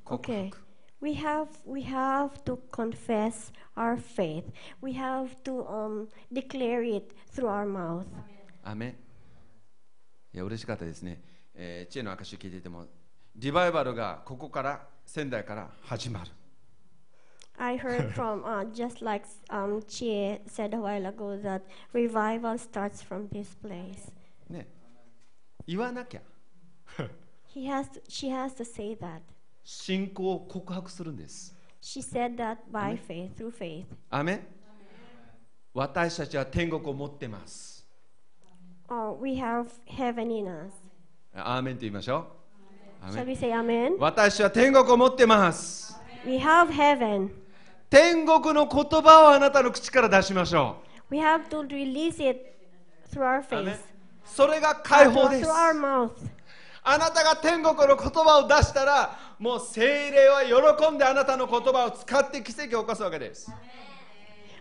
[0.05, 0.49] Okay.
[0.49, 0.57] 白
[1.01, 4.45] We have we have to confess our faith.
[4.81, 8.05] We have to um, declare it through our mouth.
[8.63, 8.89] アメン
[10.33, 11.21] いや嬉しかったですね、
[11.55, 12.85] えー知恵の証を聞いていても
[13.35, 16.31] リバイバルがここから仙台から始まる
[17.57, 21.61] I heard from uh, just like um, Chie said a while ago that
[21.93, 24.11] revival starts from this place.
[24.49, 24.67] ね
[25.65, 26.21] 言わなきゃ
[27.53, 29.21] He has to, she has to say that.
[29.68, 31.52] 信仰を告白するんです
[31.82, 33.84] She said that by faith, through faith.
[34.10, 34.46] アメン
[35.74, 37.84] 私たちは天国を持ってます
[38.88, 40.72] Uh, we have heaven in us.
[41.34, 42.28] アーメンと言いましょ
[43.04, 43.96] う Shall ン we say amen?
[43.98, 47.30] 私は天国を持ってます We have heaven.
[47.90, 50.76] 天国の言葉をあなたの口から出しましょ
[51.10, 52.54] We have to release it
[53.12, 53.76] through our face.
[54.24, 56.10] それが解 Uh, 放で through す our mouth.
[56.88, 63.50] あなたが天国の言葉を出したらもう精霊は喜んであなたの言葉を使って奇跡を起こすわけです。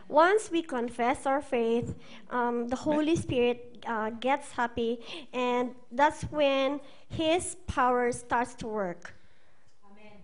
[0.10, 1.96] Once we confess our faith,
[2.30, 5.00] um, the Holy Spirit uh, gets happy,
[5.34, 9.14] and that's when His power starts to work.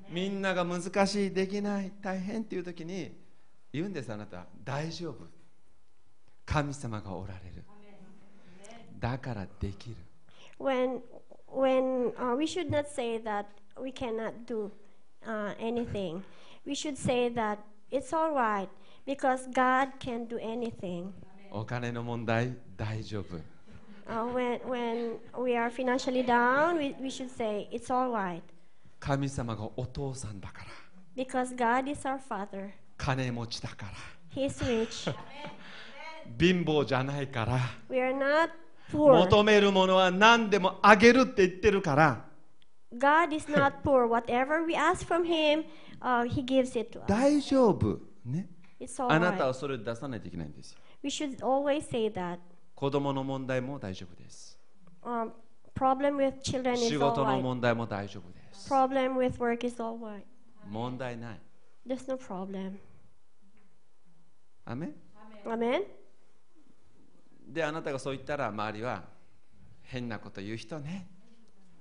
[0.10, 3.16] みんなが難しいできない大変っていう時に
[3.72, 4.48] 言うんですあなた。
[4.64, 5.28] 大丈夫。
[6.48, 7.64] 神様がおられる。
[9.00, 9.96] だからできる。
[10.60, 11.02] When,
[11.51, 13.47] when uh, we should not say that
[13.81, 14.71] we cannot do
[15.27, 16.23] uh, anything,
[16.67, 17.59] we should say that
[17.91, 18.69] it's all right
[19.07, 21.13] because God can do anything.
[21.51, 23.39] お金の問題大丈夫
[24.09, 28.41] Uh, when, when we are financially down, we, we should say it's all right
[29.01, 30.67] 神様がお父さんだから
[31.17, 32.71] because God is our Father.
[32.97, 33.93] 金持ちだから
[34.35, 35.13] He's rich.
[36.39, 38.51] 貧乏じゃないから We are not
[38.92, 39.18] poor.
[39.26, 42.26] 求めるものは何でもあげるって言ってるから
[42.98, 44.06] God is not poor.
[44.08, 45.64] Whatever we ask from Him,
[46.02, 47.08] uh, He gives it to us.
[47.08, 49.48] 大丈夫ね It's all あなた right.
[49.48, 52.40] はそれを出さないといけないんですよ We should always say that.
[52.76, 54.58] 子供の問題も大丈夫です
[55.04, 55.32] Um,
[55.76, 57.42] problem with children 仕 is 事 all の right.
[57.42, 60.24] 問題も大丈夫です Problem with work is all right.
[60.70, 61.40] 問題ない
[61.88, 62.74] There's no problem.
[64.66, 64.94] アメン
[65.46, 65.84] Amen.
[67.52, 69.04] であなたがそう言ったら周りは
[69.84, 71.08] 変なこと言う人ね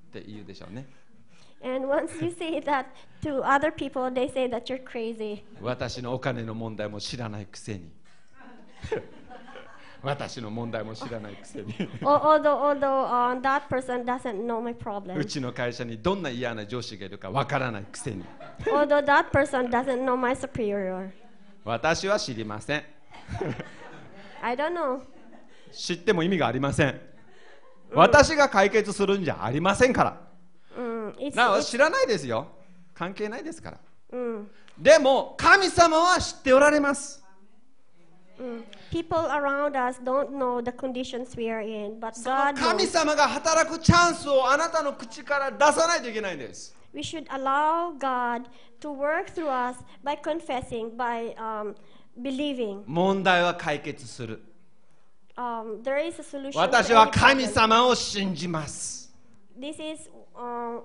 [0.08, 0.86] って言うでしょうね
[1.62, 2.86] And once you say that
[3.22, 5.42] to other people, they say that you're crazy.
[5.60, 7.90] 私のお金の問題も知らないくせに
[10.02, 15.22] 私の問題も知らないくせに Al- although, although uh, that person doesn't know my う problem.
[15.26, 18.24] ちの会社にどんな嫌な上司がいるかわからないくせに
[18.64, 21.10] although that person doesn't know my superior.
[21.64, 22.82] 私は知りません
[24.42, 25.02] I don't know.
[25.72, 27.00] 知っても意味がありません。
[27.92, 30.20] 私が解決するんじゃありませんから。
[30.76, 31.14] うん、
[31.62, 32.46] 知らないですよ。
[32.94, 33.78] 関係ないですから。
[34.12, 37.20] うん、でも神様は知っておられます。
[42.54, 46.74] 神様が働くチャンスをあなたの口から出さないといけないんです。
[52.86, 54.42] 問題は解決する。
[55.36, 56.52] Um, there is a solution.
[56.52, 59.10] to 私は神.様を信じます
[59.58, 60.80] This is um,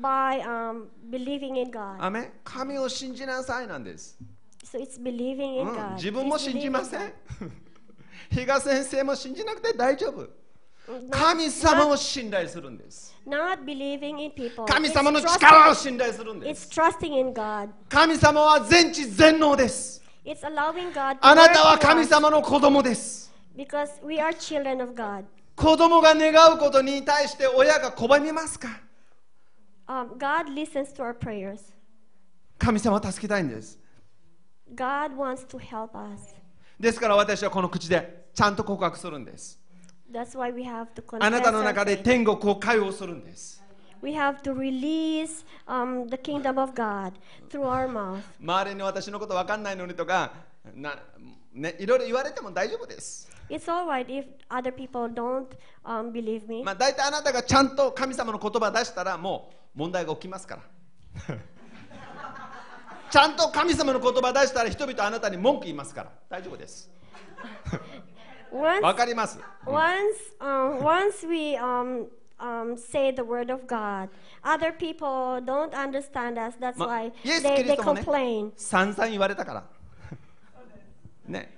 [0.00, 1.96] by um, believing in God.
[2.02, 4.16] アメン神を信じなさいなんです、
[4.64, 5.94] So it's believing う in ん God.
[5.96, 7.12] 自分も信じません.
[8.30, 10.28] 比嘉先生も信じなくて大丈夫
[11.10, 14.64] 神様を信頼するんです Not believing in people.
[14.66, 17.68] 神様の力を信頼するんです trusting in God.
[17.88, 25.24] 神様は全知全能です It's allowing God to あなたは神様の子供です because we are children of God.
[25.56, 28.68] 子供が願うことに対して親が拒みますか
[29.88, 31.72] Um, God listens to our prayers.
[32.58, 33.78] 神様は助けたいんです
[34.74, 36.36] God wants to help us.
[36.78, 39.58] ですから私はこの口でちゃんと告白するんです
[40.12, 42.02] That's why we have to あな confess たの our 中で faith.
[42.04, 43.60] 天国を解放するんです
[44.00, 47.14] We have to release um, the kingdom of God
[47.50, 48.20] through our mouth.
[48.40, 50.32] 周りに私のこと分かんないのにとか
[50.74, 50.96] な、
[51.52, 55.48] ね、いろいろ言われても大丈夫です、It's all right if other people don't
[55.84, 56.62] um, believe me.
[56.64, 60.62] まあ、大体あなたがちゃんと神様の言葉出したらもう問題が起きますから
[63.10, 66.90] ちゃんと神様の言葉出したら人々あなたに文句言いますから大丈夫です
[68.52, 69.98] Once, わかります once,
[70.40, 72.06] um, once we um,
[72.40, 74.08] um, say the word of God,
[74.42, 76.54] other people don't understand us.
[76.58, 78.52] That's ま why they, they complain.
[78.56, 79.64] 散々言われたから
[81.26, 81.57] ね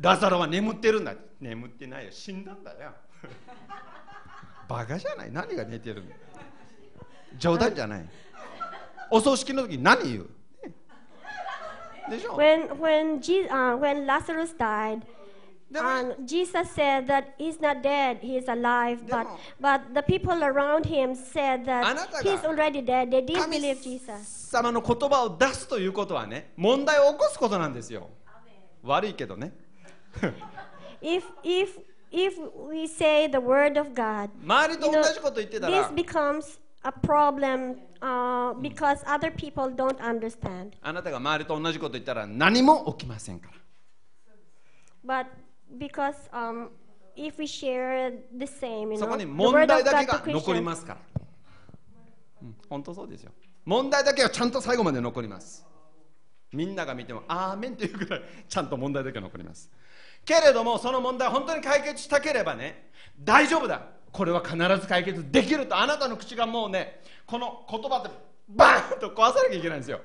[0.00, 2.92] ラザロは眠ってるんだ眠ってないよ死んだんだよ
[4.68, 6.10] バカじゃない何が寝てるの
[7.38, 8.08] 冗談じゃない
[9.10, 10.30] お葬式の時に何言う
[10.64, 10.72] ね
[12.10, 15.02] でしょ When, when, Je- uh, when Lazarus died,
[15.74, 19.00] um, Jesus said that he's not dead, he's alive.
[19.08, 19.26] But,
[19.60, 23.10] but the people around him said あ that he's already dead.
[23.10, 24.48] They didn't 神 believe Jesus.
[24.50, 28.08] 様の言葉を出すということはね問題を起こすことなんですよ
[28.84, 29.52] 悪いけどね
[31.00, 31.78] If, if,
[32.10, 32.38] if
[32.70, 39.30] we say the word of God, 周りと同じこと言ってた this ら becomes a problem uh, because other
[39.30, 40.72] people don't understand.
[40.82, 43.50] あなたが周りと同じこと言ったら何も起きませんか
[45.04, 45.26] ら But
[45.78, 46.68] because um,
[47.16, 50.10] if we share the same, you そ know, こに the 問 word 題 of だけ
[50.10, 51.00] God to が残り Christians, ますから、
[52.42, 53.32] うん、本当そうですよ
[53.64, 55.66] 問題だけはちゃんと最後まで残ります
[56.52, 59.70] みんなが見てもアーメンというぐらいちゃんと問題だけは残ります
[60.26, 63.80] けれどもその問題本当に解決したければね大丈夫だ
[64.12, 68.10] これは必ず解決できるとあなたの口がもうねこの言葉で
[68.48, 70.00] バーンと壊さなきゃいけないんですよ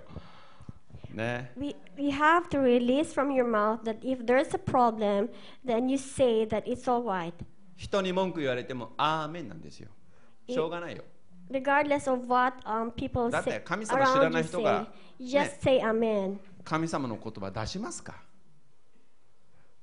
[1.13, 5.29] ね we, we have to release from your mouth that if there's a problem,
[5.65, 7.33] then you say that it's all right.
[7.75, 9.89] 人に文句言われてもアーメンなんですよ
[10.47, 11.03] しょうがないよ
[11.49, 14.87] Regardless of what um, people だって say 神様知らない人が
[15.19, 16.37] say, just ね say amen.
[16.63, 18.21] 神様の言葉出しますか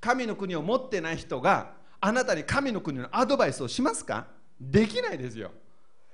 [0.00, 4.26] 神の国を持ってない人があなたに神の国のアドバイスをしますか？
[4.60, 5.50] できないですよ、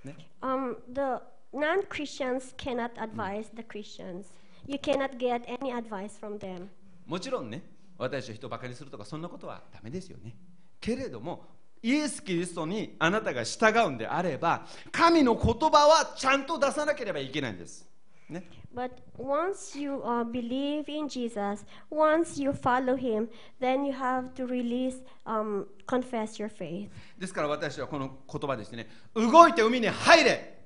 [0.04, 1.20] ね、Um, the
[1.52, 4.26] non-Christians cannot advise the Christians.
[4.66, 6.68] You cannot get any advice from them.
[7.06, 7.62] もちろんね
[7.98, 10.34] 私たちを人ばかりするとかそんなことはダメですよね。
[10.80, 11.44] けれども
[11.82, 17.86] イエス・キリストにあなたが従うんであれば神の言葉はちゃんと出さなければいけないんです、
[18.28, 18.42] ね、
[18.74, 23.28] But once you uh, believe in Jesus, once you follow Him,
[23.60, 26.88] then you have to release, um, confess your faith.
[27.18, 30.58] ですから私はこの言葉ですね動いて海に入れ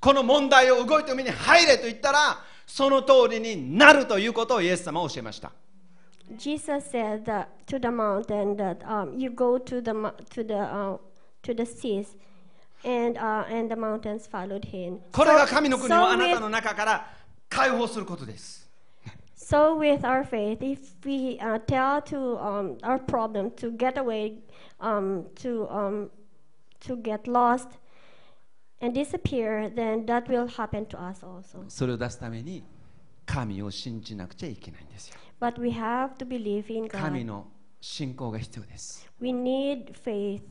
[0.00, 5.52] この問題を動いて海に入れと言ったらその通りになるということをイエス様は教えました
[6.36, 9.92] Jesus said that to the mountain that um, you go to the
[10.30, 10.98] to the uh,
[11.42, 12.16] to the seas,
[12.83, 14.99] and uh, and the mountains followed him.
[15.11, 17.13] これが神の国を so あなた with, の中から
[17.49, 18.63] 解放することです
[19.35, 24.39] so with our faith, if we uh, tell to um, our problem to get away,
[24.79, 26.09] um, to um,
[26.79, 27.67] to get lost
[28.81, 31.63] and disappear, then that will happen to us also.
[31.67, 32.63] それを出すために
[33.25, 37.25] 神を信じなくちゃいけないんですよ But we have to believe in 神 God.
[37.25, 37.47] の
[37.81, 40.41] 信仰が必要です We need faith.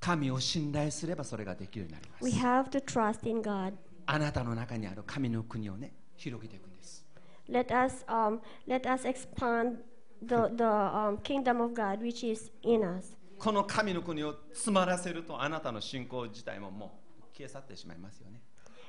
[0.00, 3.74] 神を信頼すればそれができるようになりま We す have to trust in God.
[4.06, 7.04] あなたの中にある神の国をね広げていくんです
[7.48, 9.78] Let us um, let us expand
[10.22, 13.16] the the um, kingdom of God which is in us.
[13.38, 18.40] この神の国を詰まらせるとあなたの信仰自体ももう消え去ってしまいますよね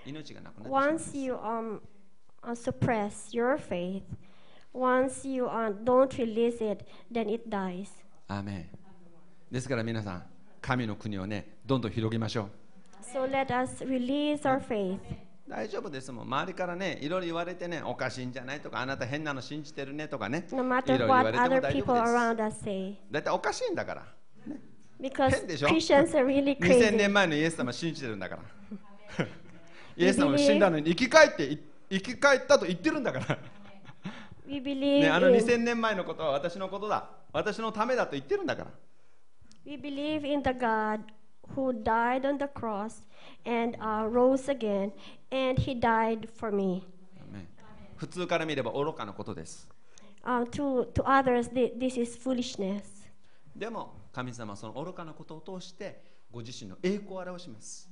[0.05, 1.81] 命がなくなってしまいます Once you um,
[2.41, 4.03] uh, suppress your faith,
[4.73, 7.89] once you uh, don't release it, then it dies.
[8.27, 8.69] アーメン
[9.51, 10.23] ですから皆さん
[10.61, 12.49] 神の国をねどんどん広げましょう。
[13.13, 14.99] So let us release our faith.
[15.47, 16.11] 大丈夫です。
[16.11, 22.13] もん周りからねいろいろ言われてねおかしいんじゃないとかあなた変なの信じてるねとかね No い matter ろいろ言 what われても other 大丈 people 夫です。
[22.13, 22.97] around us say.
[23.11, 24.05] だいたいおかしいんだから。
[25.01, 26.59] Because 変でしょ？Christians are really 2000
[26.91, 26.97] crazy.
[26.97, 29.25] 年前のイエス様信じてるんだから。
[29.97, 33.37] イエス様が死んだのに生き返ってい生き返ったと言ってるんだから、
[34.47, 37.09] We believe ね、あの in, 2000年前のことは私のことだ。
[37.33, 38.71] 私のためだと言ってるんだから
[39.64, 41.00] we believe in the God
[41.54, 43.06] who died on the cross
[43.44, 44.92] and uh, rose again,
[45.30, 46.82] and He died for me.
[47.32, 47.48] ね
[47.96, 49.68] 普通から見れば愚かなことです
[50.26, 52.82] Uh, to to others, thi- this is foolishness.
[53.54, 57.88] でも神様はその愚かなことを通してご自身の栄光を表します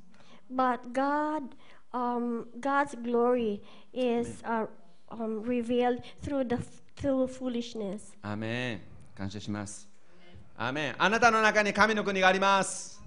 [0.50, 1.55] But God,
[1.92, 3.61] um, God's glory
[3.92, 4.66] is uh,
[5.11, 6.57] um, revealed through the
[6.96, 8.14] through foolishness.
[8.22, 8.80] アーメン
[9.16, 9.88] 感謝します
[10.60, 12.99] アーメンあなたの中に神の国があります。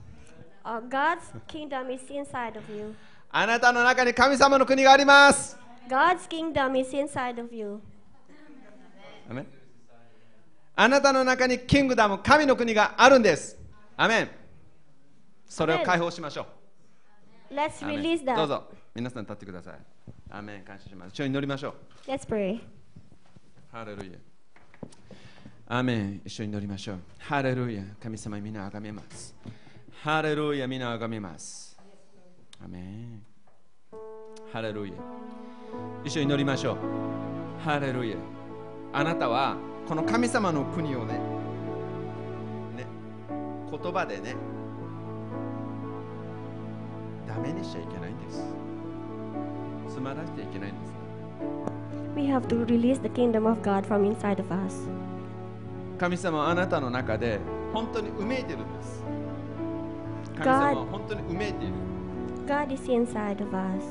[0.64, 2.94] Uh, God's kingdom is inside of you.
[3.28, 5.58] あなたの中に神様の国があります。
[5.88, 7.80] God's kingdom is inside of you.
[9.28, 9.46] アーメン
[10.76, 13.58] あなたの中にキングダム神の国があるんです。
[13.96, 14.30] アーメン
[15.44, 16.46] それを解放しましょ
[17.50, 17.54] う。
[17.54, 18.46] Let's release どう that.
[18.46, 18.64] ぞ。
[18.94, 19.74] 皆さん立ってください。
[20.30, 21.08] アーメン感謝します。
[21.08, 21.74] 一緒に祈りましょ
[22.06, 22.10] う。
[22.10, 22.60] Let's pray.
[23.72, 24.29] ハレルヤ
[25.72, 29.32] アメン一緒に祈りましょうハレルヤ神様皆あがめます
[30.02, 31.78] ハレルヤ皆あがめます
[32.60, 33.22] アメン
[34.52, 34.94] ハレルヤ
[36.04, 36.76] 一緒に祈りましょう
[37.64, 38.16] ハレルヤ
[38.92, 39.56] あなたは
[39.86, 41.14] この神様の国をね
[42.76, 42.84] ね
[43.70, 44.34] 言葉でね
[47.28, 48.42] ダメにしちゃいけないんです
[49.88, 50.90] つまらせちゃいけないんです
[52.16, 54.88] We have to release the kingdom of God from inside of us.
[56.00, 57.38] 神様はあなたの中で
[57.74, 59.04] 本当にうめいてるんです
[60.34, 61.74] 神様は本当にうめいている
[62.46, 63.84] God is inside of us.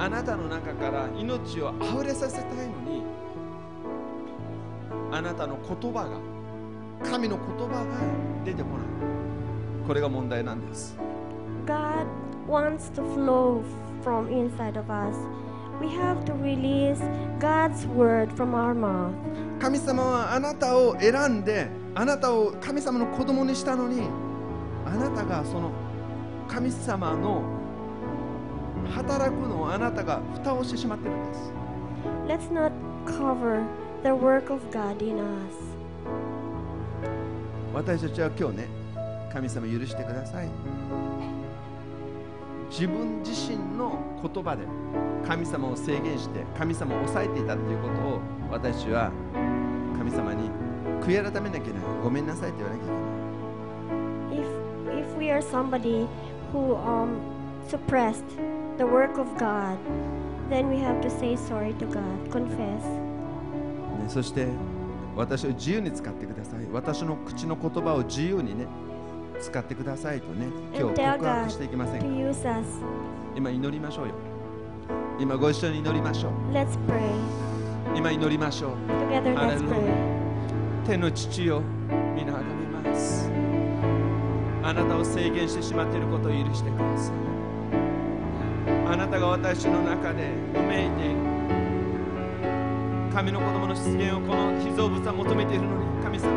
[0.00, 3.04] あなたの中から命をあふれさせたいのに
[5.12, 6.18] あなたの言葉が
[7.08, 7.86] 神の言葉が
[8.44, 10.98] 出てこないこれが問題なんです
[11.66, 12.08] God
[12.48, 13.62] wants to flow
[14.02, 15.16] from inside of us.
[15.80, 17.00] We have to release
[17.38, 19.12] God's word from our mouth.
[19.60, 24.02] 神様はあなたを選んであなたを神様の子供にしたのに
[24.84, 25.70] あなたがその
[26.48, 27.42] 神様の
[28.90, 31.52] 働くのをあなたが蓋をしてしまってるんです
[32.28, 32.72] Let's not
[33.06, 33.64] cover
[34.02, 35.76] the work of God in us.
[37.74, 38.68] 私たちは今日ね
[39.32, 40.48] 神様許してください
[42.70, 44.64] 自分自身の言葉で
[45.26, 49.10] 神様を制限して神様を抑えていたということを私は
[49.96, 50.50] 神様に
[51.00, 53.06] 悔い改めなきゃいけないごめんなさいって言わなきゃいけない
[54.32, 54.46] If
[54.98, 56.08] if we are somebody
[56.52, 57.20] who um,
[57.68, 58.24] suppressed
[58.78, 59.78] the work of God,
[60.50, 62.82] then we have to say sorry to God, confess.
[64.02, 64.48] ね、そして
[65.16, 68.66] 私を自由に使ってください私の口の言葉を自由にね
[69.40, 72.06] 使ってくださいとね今日告白していきませんか.
[73.36, 74.14] 今祈りましょうよ
[75.18, 76.32] 今ご一緒に祈りましょう.
[77.94, 79.68] 今祈りましょう Together, let's Hallelujah.
[79.68, 80.86] pray.
[80.86, 81.62] 天の父よ
[82.14, 83.30] 皆あがめます
[84.62, 87.14] あなたを制限してしまっていることを許してください
[88.88, 91.14] あなたが私の中でうめいて
[93.14, 96.30] 神の子供の出現をこの被造物は求めているのに神様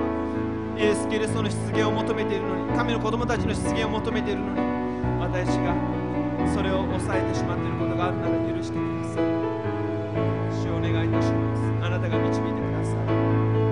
[0.79, 4.61] イエス・キリストの出現を求めているのに神の子供たちの出現を求めているのに
[5.19, 5.75] 私が
[6.55, 9.23] それを抑えてしまっていることがあるなら許してください。
[10.63, 11.85] 主をお願いいたします。
[11.85, 12.95] あなたが導いてください。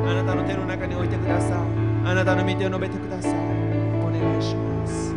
[0.04, 1.58] あなたの手の中に置いてください。
[2.04, 3.32] あなたの御手を述べてください。
[4.04, 5.16] お願いします。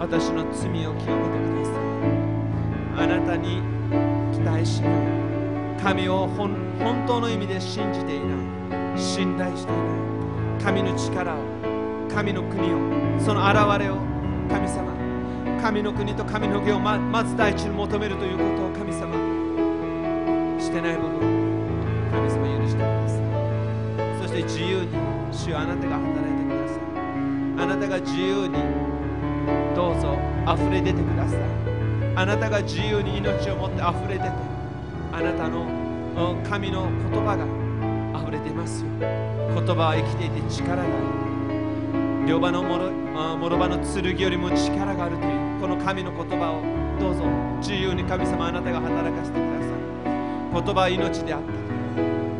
[0.00, 1.70] 私の罪を清めてくださ
[2.96, 3.04] い。
[3.04, 3.60] あなたに
[4.32, 4.92] 期待しない。
[5.82, 6.56] 神を本
[7.06, 8.24] 当の意味で信じていな
[8.96, 8.98] い。
[8.98, 10.13] 信頼していない。
[10.64, 11.36] 神の力を
[12.08, 12.78] 神の国を
[13.20, 13.98] その現れを
[14.48, 14.94] 神様
[15.60, 19.14] 神の国と神の義をまず第一に求めるということを神様
[20.58, 21.20] してない部分
[22.10, 23.20] 神様許してください。
[24.22, 24.88] そして自由に
[25.30, 26.80] 主よあなたが働いてください。
[27.58, 28.54] あなたが自由に
[29.76, 30.18] どうぞ
[30.50, 31.40] 溢れ出てください。
[32.16, 34.30] あなたが自由に命を持って溢れ出て
[35.12, 35.66] あなたの
[36.48, 37.44] 神の言葉が
[38.18, 45.56] 溢れてますよ言葉は生きていて力がある両刃のもろあ諸刃の剣よりも力があるとい。
[45.56, 46.62] うこの神の言葉を
[46.98, 47.24] どうぞ。
[47.60, 50.64] 自由に神様あなたが働かせてください。
[50.64, 51.40] 言葉は命であっ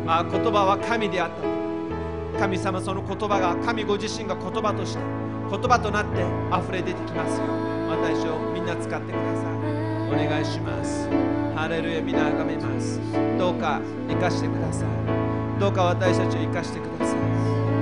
[0.05, 0.19] た。
[0.19, 1.29] あ言葉は神であっ
[2.33, 2.39] た。
[2.39, 5.03] 神様その言葉が神ご自身が言葉として
[5.49, 7.45] 言葉となって溢れ出てきますよ。
[7.89, 9.55] 私をみんな使ってください。
[10.09, 11.09] お願いします。
[11.55, 12.99] ハレルヤ皆あがめます。
[13.37, 15.24] どうか生かしてください。
[15.59, 17.17] どうか私たちを生かしてください。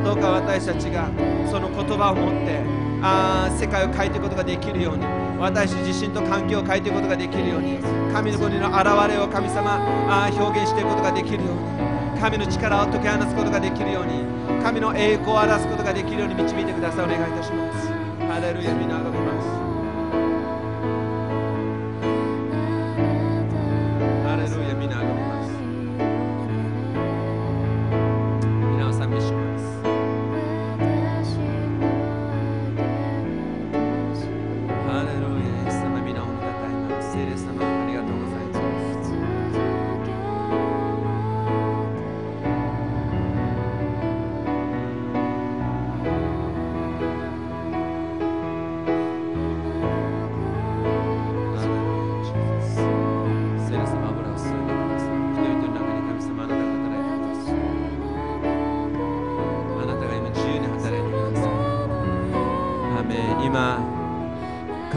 [0.04, 1.10] どうか私たちが
[1.50, 2.62] その言葉を持って
[3.02, 5.06] あ世界を変えていくことができるように
[5.40, 7.80] 私自身と環境を変えていくことができるように
[8.14, 14.24] 神の国の現れを神様あ表現していくことができるように神の力を解き放つことができるように
[14.64, 17.06] 神の栄光を表すことができるように導いてください。
[17.06, 17.88] お願いいたします。
[18.28, 18.74] ハレルヤ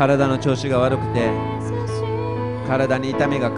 [0.06, 1.28] 体の調子が悪くて
[2.68, 3.50] 体に痛みが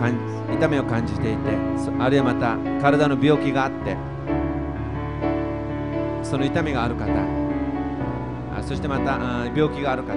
[0.51, 1.51] 痛みを感じていて
[1.99, 3.99] あるいはまた体の病気があって
[6.23, 7.07] その痛みがある方
[8.63, 9.19] そしてまた
[9.55, 10.15] 病気がある方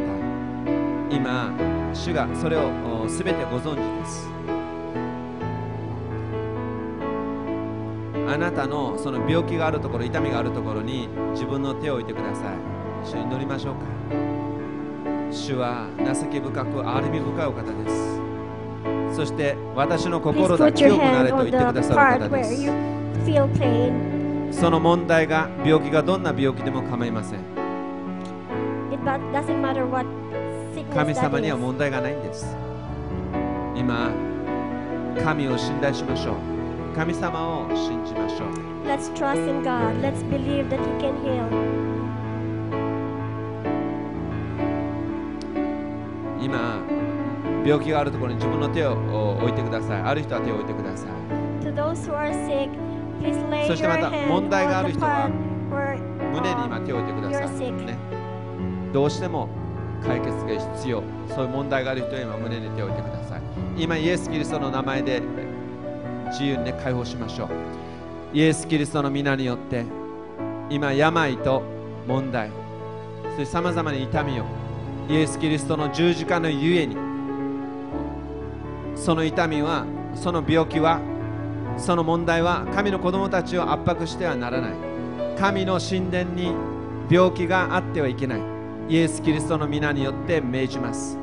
[1.10, 1.52] 今
[1.94, 2.72] 主がそれを
[3.10, 4.30] すべてご存知です。
[8.26, 12.56] あなたのその病気があるところ痛みがあるところに自分の手を置いてください。
[13.04, 14.41] 主に祈りましょうか。
[15.32, 18.22] 主は情け深く、あるみ深いお方です。
[19.16, 22.66] そして私の心が強くなれと言ってくださる方です。
[24.52, 27.40] その問題が病気がどんな病気でも構いません。
[30.94, 32.56] 神様には問題がないんです。
[33.76, 34.12] 今、
[35.24, 36.36] 神を信頼しましょう。
[36.96, 38.50] 神様を信じましょう。
[46.42, 46.82] 今
[47.66, 48.94] 病気があるところに自分の手を
[49.40, 50.02] 置いてください。
[50.02, 51.10] ある人は手を置いてください。
[51.64, 52.70] To those who are sick,
[53.22, 55.30] please lay そしてまた問題がある the 人は
[56.34, 57.98] 胸に今手を置いてくださ.い、ね、
[58.92, 59.48] どうしても
[60.04, 61.04] 解決が必要。
[61.30, 63.42] そういう問題がある人は今胸に手を置いてください。
[63.78, 65.22] 今イエス・キリストの名前で
[66.32, 67.50] 自由にね解放しましょう。
[68.34, 69.86] イエス・キリストの皆によって
[70.70, 71.62] 今病と
[72.08, 72.50] 問題
[73.24, 74.46] そしてさまざまな痛みを
[75.12, 76.96] イエス・キリストの十字架のゆえに
[78.96, 79.86] その痛みは
[80.16, 81.02] その病気は
[81.78, 84.72] その問題は神の子供たちを圧迫してはならない。
[85.38, 86.54] 神の神殿に
[87.10, 88.42] 病気があってはいけない。
[88.88, 91.18] イエス・キリストの皆によって命じます。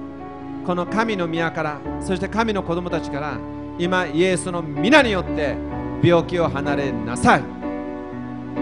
[0.67, 3.39] この神の宮からそして神の子供たちから
[3.79, 5.57] 今イエスの皆によって
[6.03, 7.43] 病気を離れなさい。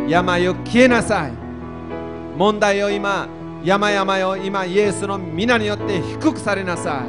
[0.08, 1.32] 病を消えなさい。
[2.36, 3.26] 問題を今
[3.66, 7.02] 山々を今イエスの皆によって低くされなさ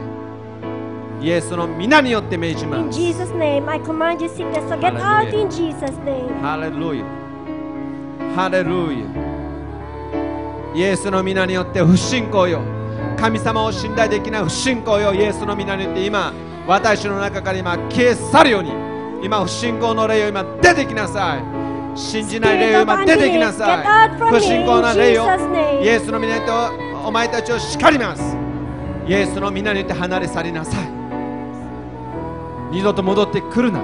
[1.21, 1.25] い。
[1.27, 5.43] イエスの皆によって命じま In す Jesus' name, I command you sickness to get out Hallelujah.
[5.43, 6.41] in Jesus' name.
[6.41, 7.05] ハレルヤ
[8.35, 8.71] ハレル
[10.73, 12.61] ヤイエスの皆によって不信仰よ。
[13.19, 15.13] 神様を信頼できない不信仰よ。
[15.13, 16.33] イエスの皆によって今
[16.65, 18.71] 私の中から今消え去るように
[19.23, 21.66] 今不信仰の霊を今出てきなさい
[21.97, 24.19] 信じない霊を今出てきなさい。
[24.31, 25.25] 不信仰な霊を.
[25.81, 26.51] イエスの皆によって
[27.03, 28.37] おお前たちを叱ります。
[29.07, 30.89] イエスの皆によって離れ去りなさい。
[32.71, 33.79] 二度と戻ってくるな。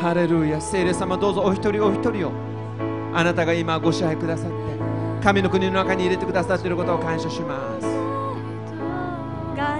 [0.00, 0.60] ハレルヤ。
[0.60, 1.42] 聖霊様どうぞ。
[1.42, 2.32] お一人お一人を。
[3.14, 4.56] あなたが今ご支配くださって。
[5.22, 7.86] 神の国の中に入れてくださっていることを感謝します。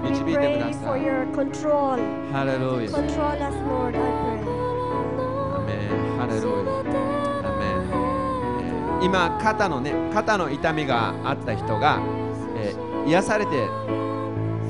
[0.03, 1.99] 導いてください for your control.
[2.33, 2.91] ハレルヤ
[6.23, 6.53] ハレルヤ
[7.51, 7.91] アメン
[9.01, 12.01] えー今肩のね肩の痛みがあった人が、
[12.57, 13.57] えー癒されて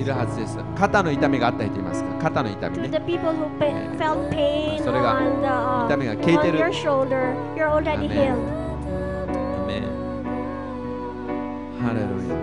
[0.01, 0.57] いるはずです。
[0.75, 2.09] 肩の痛みがあった人いますか？
[2.33, 2.89] 肩の痛みね。
[2.89, 3.67] The people who pa-
[3.99, 6.59] felt pain それが uh, 痛みが消えてる。
[6.61, 6.73] your
[11.83, 12.35] ハレルヤ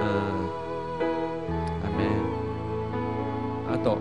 [0.00, 0.10] うん
[1.84, 2.10] アメン
[3.72, 3.98] あと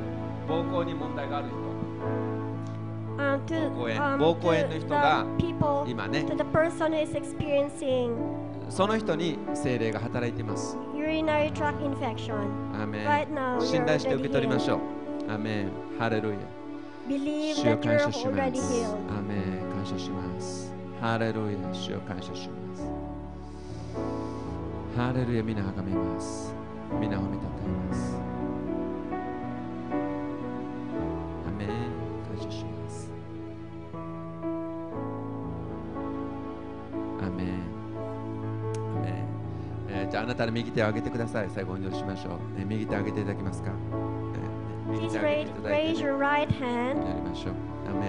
[0.48, 1.56] 膀胱に問題がある人。
[1.58, 1.71] Um,
[3.52, 5.26] 膀胱炎膀胱炎の人が
[5.88, 6.26] 今ね
[8.70, 10.78] その人に精霊が働いています。
[12.74, 13.04] アメ
[13.60, 14.80] 信頼して受け取りましょう。
[15.32, 15.68] アメ
[16.00, 16.38] ハレルヤ
[17.10, 18.40] 主を感謝します。
[19.10, 19.36] アメ
[19.76, 20.74] 感謝します。
[21.02, 22.84] ハレルヤ主を感謝します。
[24.96, 26.54] ハレルヤ皆あがめます。
[27.00, 28.11] 皆褒めたたえます。
[40.36, 41.50] たの右手を上げてください。
[41.50, 47.08] 最後お祈りしましょう、えー右手上げていただけますか、えー右手上げ raise, ていただいて、raise ね your right hand.
[47.08, 47.54] やりましょう。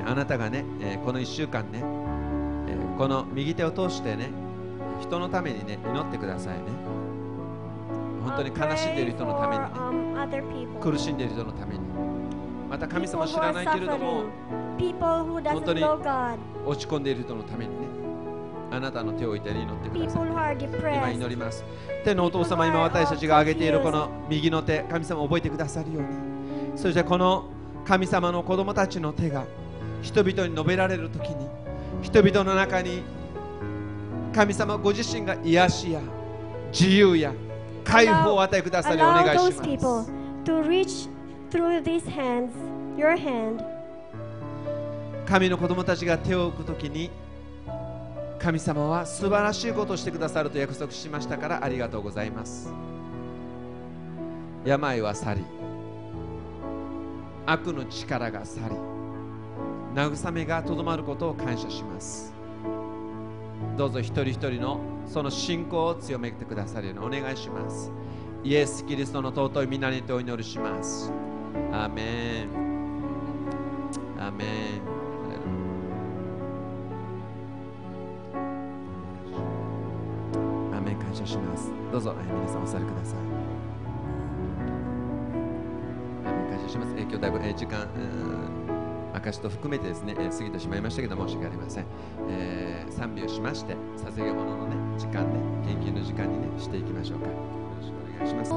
[0.06, 4.30] あなたがね、えーこの1週間ね、えーこの右手を通してね
[5.00, 6.62] 人のためにね祈ってくださいね。
[8.24, 9.68] 本当に Uh, 悲しんでいる人のためにね。
[9.74, 10.78] Um.
[10.80, 11.80] 苦しんでいる人のために。
[12.70, 14.24] また神様を知らないけれども
[14.78, 15.82] 本当に.
[16.64, 17.86] 落ち込んでいる人のためにね
[18.72, 20.18] あなたの手を置いて祈ってくださ
[20.58, 21.62] People い今.祈ります。
[22.04, 26.78] 天のお父様今私たちが挙げているこの右の手神様覚えてくださるように。
[26.78, 27.44] それじゃこの
[27.84, 29.44] 神様の子供たちの手が
[30.00, 31.46] 人々に述べられる時に
[32.00, 33.02] 人々の中に
[34.34, 36.00] 神様ご自身が癒しや
[36.72, 37.34] 自由や
[37.84, 40.10] 解放を与えくださりお願いします。
[40.44, 41.08] to reach
[41.50, 42.50] through these hands,
[42.96, 43.62] your hand,
[45.26, 47.10] 神の子供たちが手を置く時に
[48.42, 52.72] 神様は素晴らしいことをしてくださると約束しましたからありがとうございます。
[54.64, 55.44] 病は去り
[57.46, 58.74] 悪の力が去り
[59.94, 62.32] 慰めがとどまることを感謝します。
[63.76, 67.92] どうぞ一人一人のその信仰を強めてくださるようにお願いします。
[68.42, 71.12] イエス・キリストの尊い皆にてお祈りします。
[71.72, 72.48] アメン。
[74.18, 74.44] アメ
[74.98, 75.01] ン。
[81.12, 81.70] 感謝します。
[81.92, 83.18] どうぞ、えー皆さんお座りください。
[86.24, 91.84] 感謝します、えー今日だいぶ、えー時間、うん証と含めてですね、えー過ぎてしまいましたけど申し訳ありません、
[92.30, 97.26] えー賛美をしまして捧げ物のね時間ね献金の時間にねしていきましょうか。
[97.26, 97.34] よ
[97.78, 98.50] ろしくお願いします。
[98.54, 98.56] あ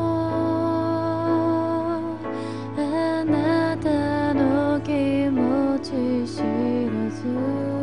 [3.25, 4.91] なたの気
[5.29, 5.91] 持ち
[6.25, 6.45] 知ら
[7.11, 7.74] ず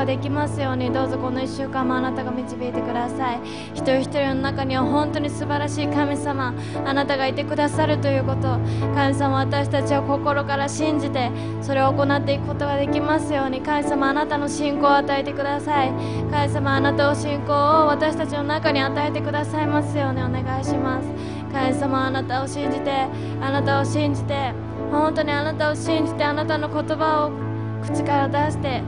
[0.00, 3.40] ができますようにどうぞこの1週間もあなたが導いてください。
[3.74, 6.54] 一人一人の中には本当に素晴らしい神様
[6.86, 8.58] あなたがいてくださるということ。
[8.94, 11.30] 神様私たちは心から信じて
[11.60, 13.60] それを行っていくことができますように。
[13.60, 15.92] 神様あなたの信仰を与えてください。
[16.30, 21.08] 神様あなたの信仰を私たちの中に与えてくださいますようにお願いします。
[21.52, 23.06] 神様あなたを信じて
[23.42, 24.52] あなたを信じて
[24.90, 27.50] 本当にあなたを信じてあなたの言葉を
[27.82, 28.82] 口から出して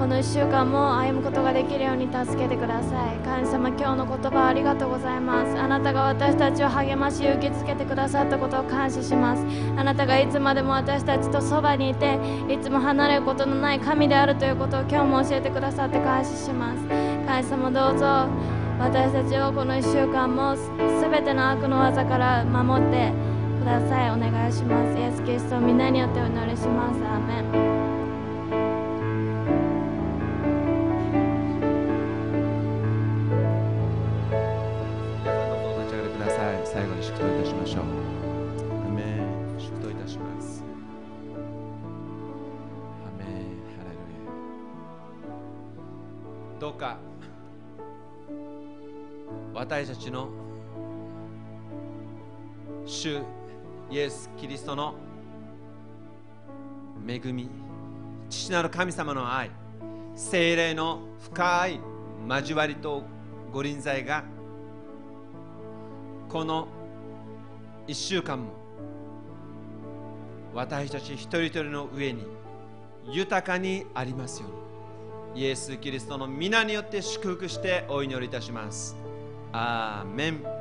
[0.00, 3.16] この1週間も歩むことができるように助けてください。
[3.18, 5.60] 神様今日の言葉ありがとうございます。
[5.60, 9.44] あなたが私たちを励まし勇気づけてくださったことを感謝します。
[9.76, 16.80] あなたがいつまでも私たちとそばにいていつも離れることのない神であるということを今日も教えてくださって感謝します。
[17.26, 18.26] 神様どうぞ。
[18.78, 20.56] 私たちをこの1週間も
[21.02, 23.12] 全ての悪の技から守って
[23.60, 24.10] ください。
[24.10, 24.98] お願いします。
[24.98, 27.04] イエス・キリストを皆によってお祈りします。
[27.04, 27.79] アーメン。
[36.72, 37.82] 最後に祝祷いたしましょう。
[38.86, 40.62] アメン祝祷いたします。
[43.04, 43.26] アメン。
[43.26, 43.96] ハレル
[46.54, 46.60] ヤ。
[46.60, 46.96] どうか。
[49.52, 50.28] 私たちの。
[52.86, 53.20] 主
[53.90, 54.94] イエス・キリストの。
[57.04, 57.50] 恵み。
[58.28, 59.50] 父なる神様の愛。
[60.14, 61.80] 精霊の深い
[62.28, 63.02] 交わりと
[63.52, 64.22] ご臨在が
[66.30, 66.68] この
[67.88, 68.52] 1週間も
[70.54, 72.24] 私たち一人一人の上に
[73.10, 74.48] 豊かにありますよ
[75.34, 78.96] うにイエス・キリストの皆によって祝福してお祈りいたします。
[79.52, 80.59] アーメン。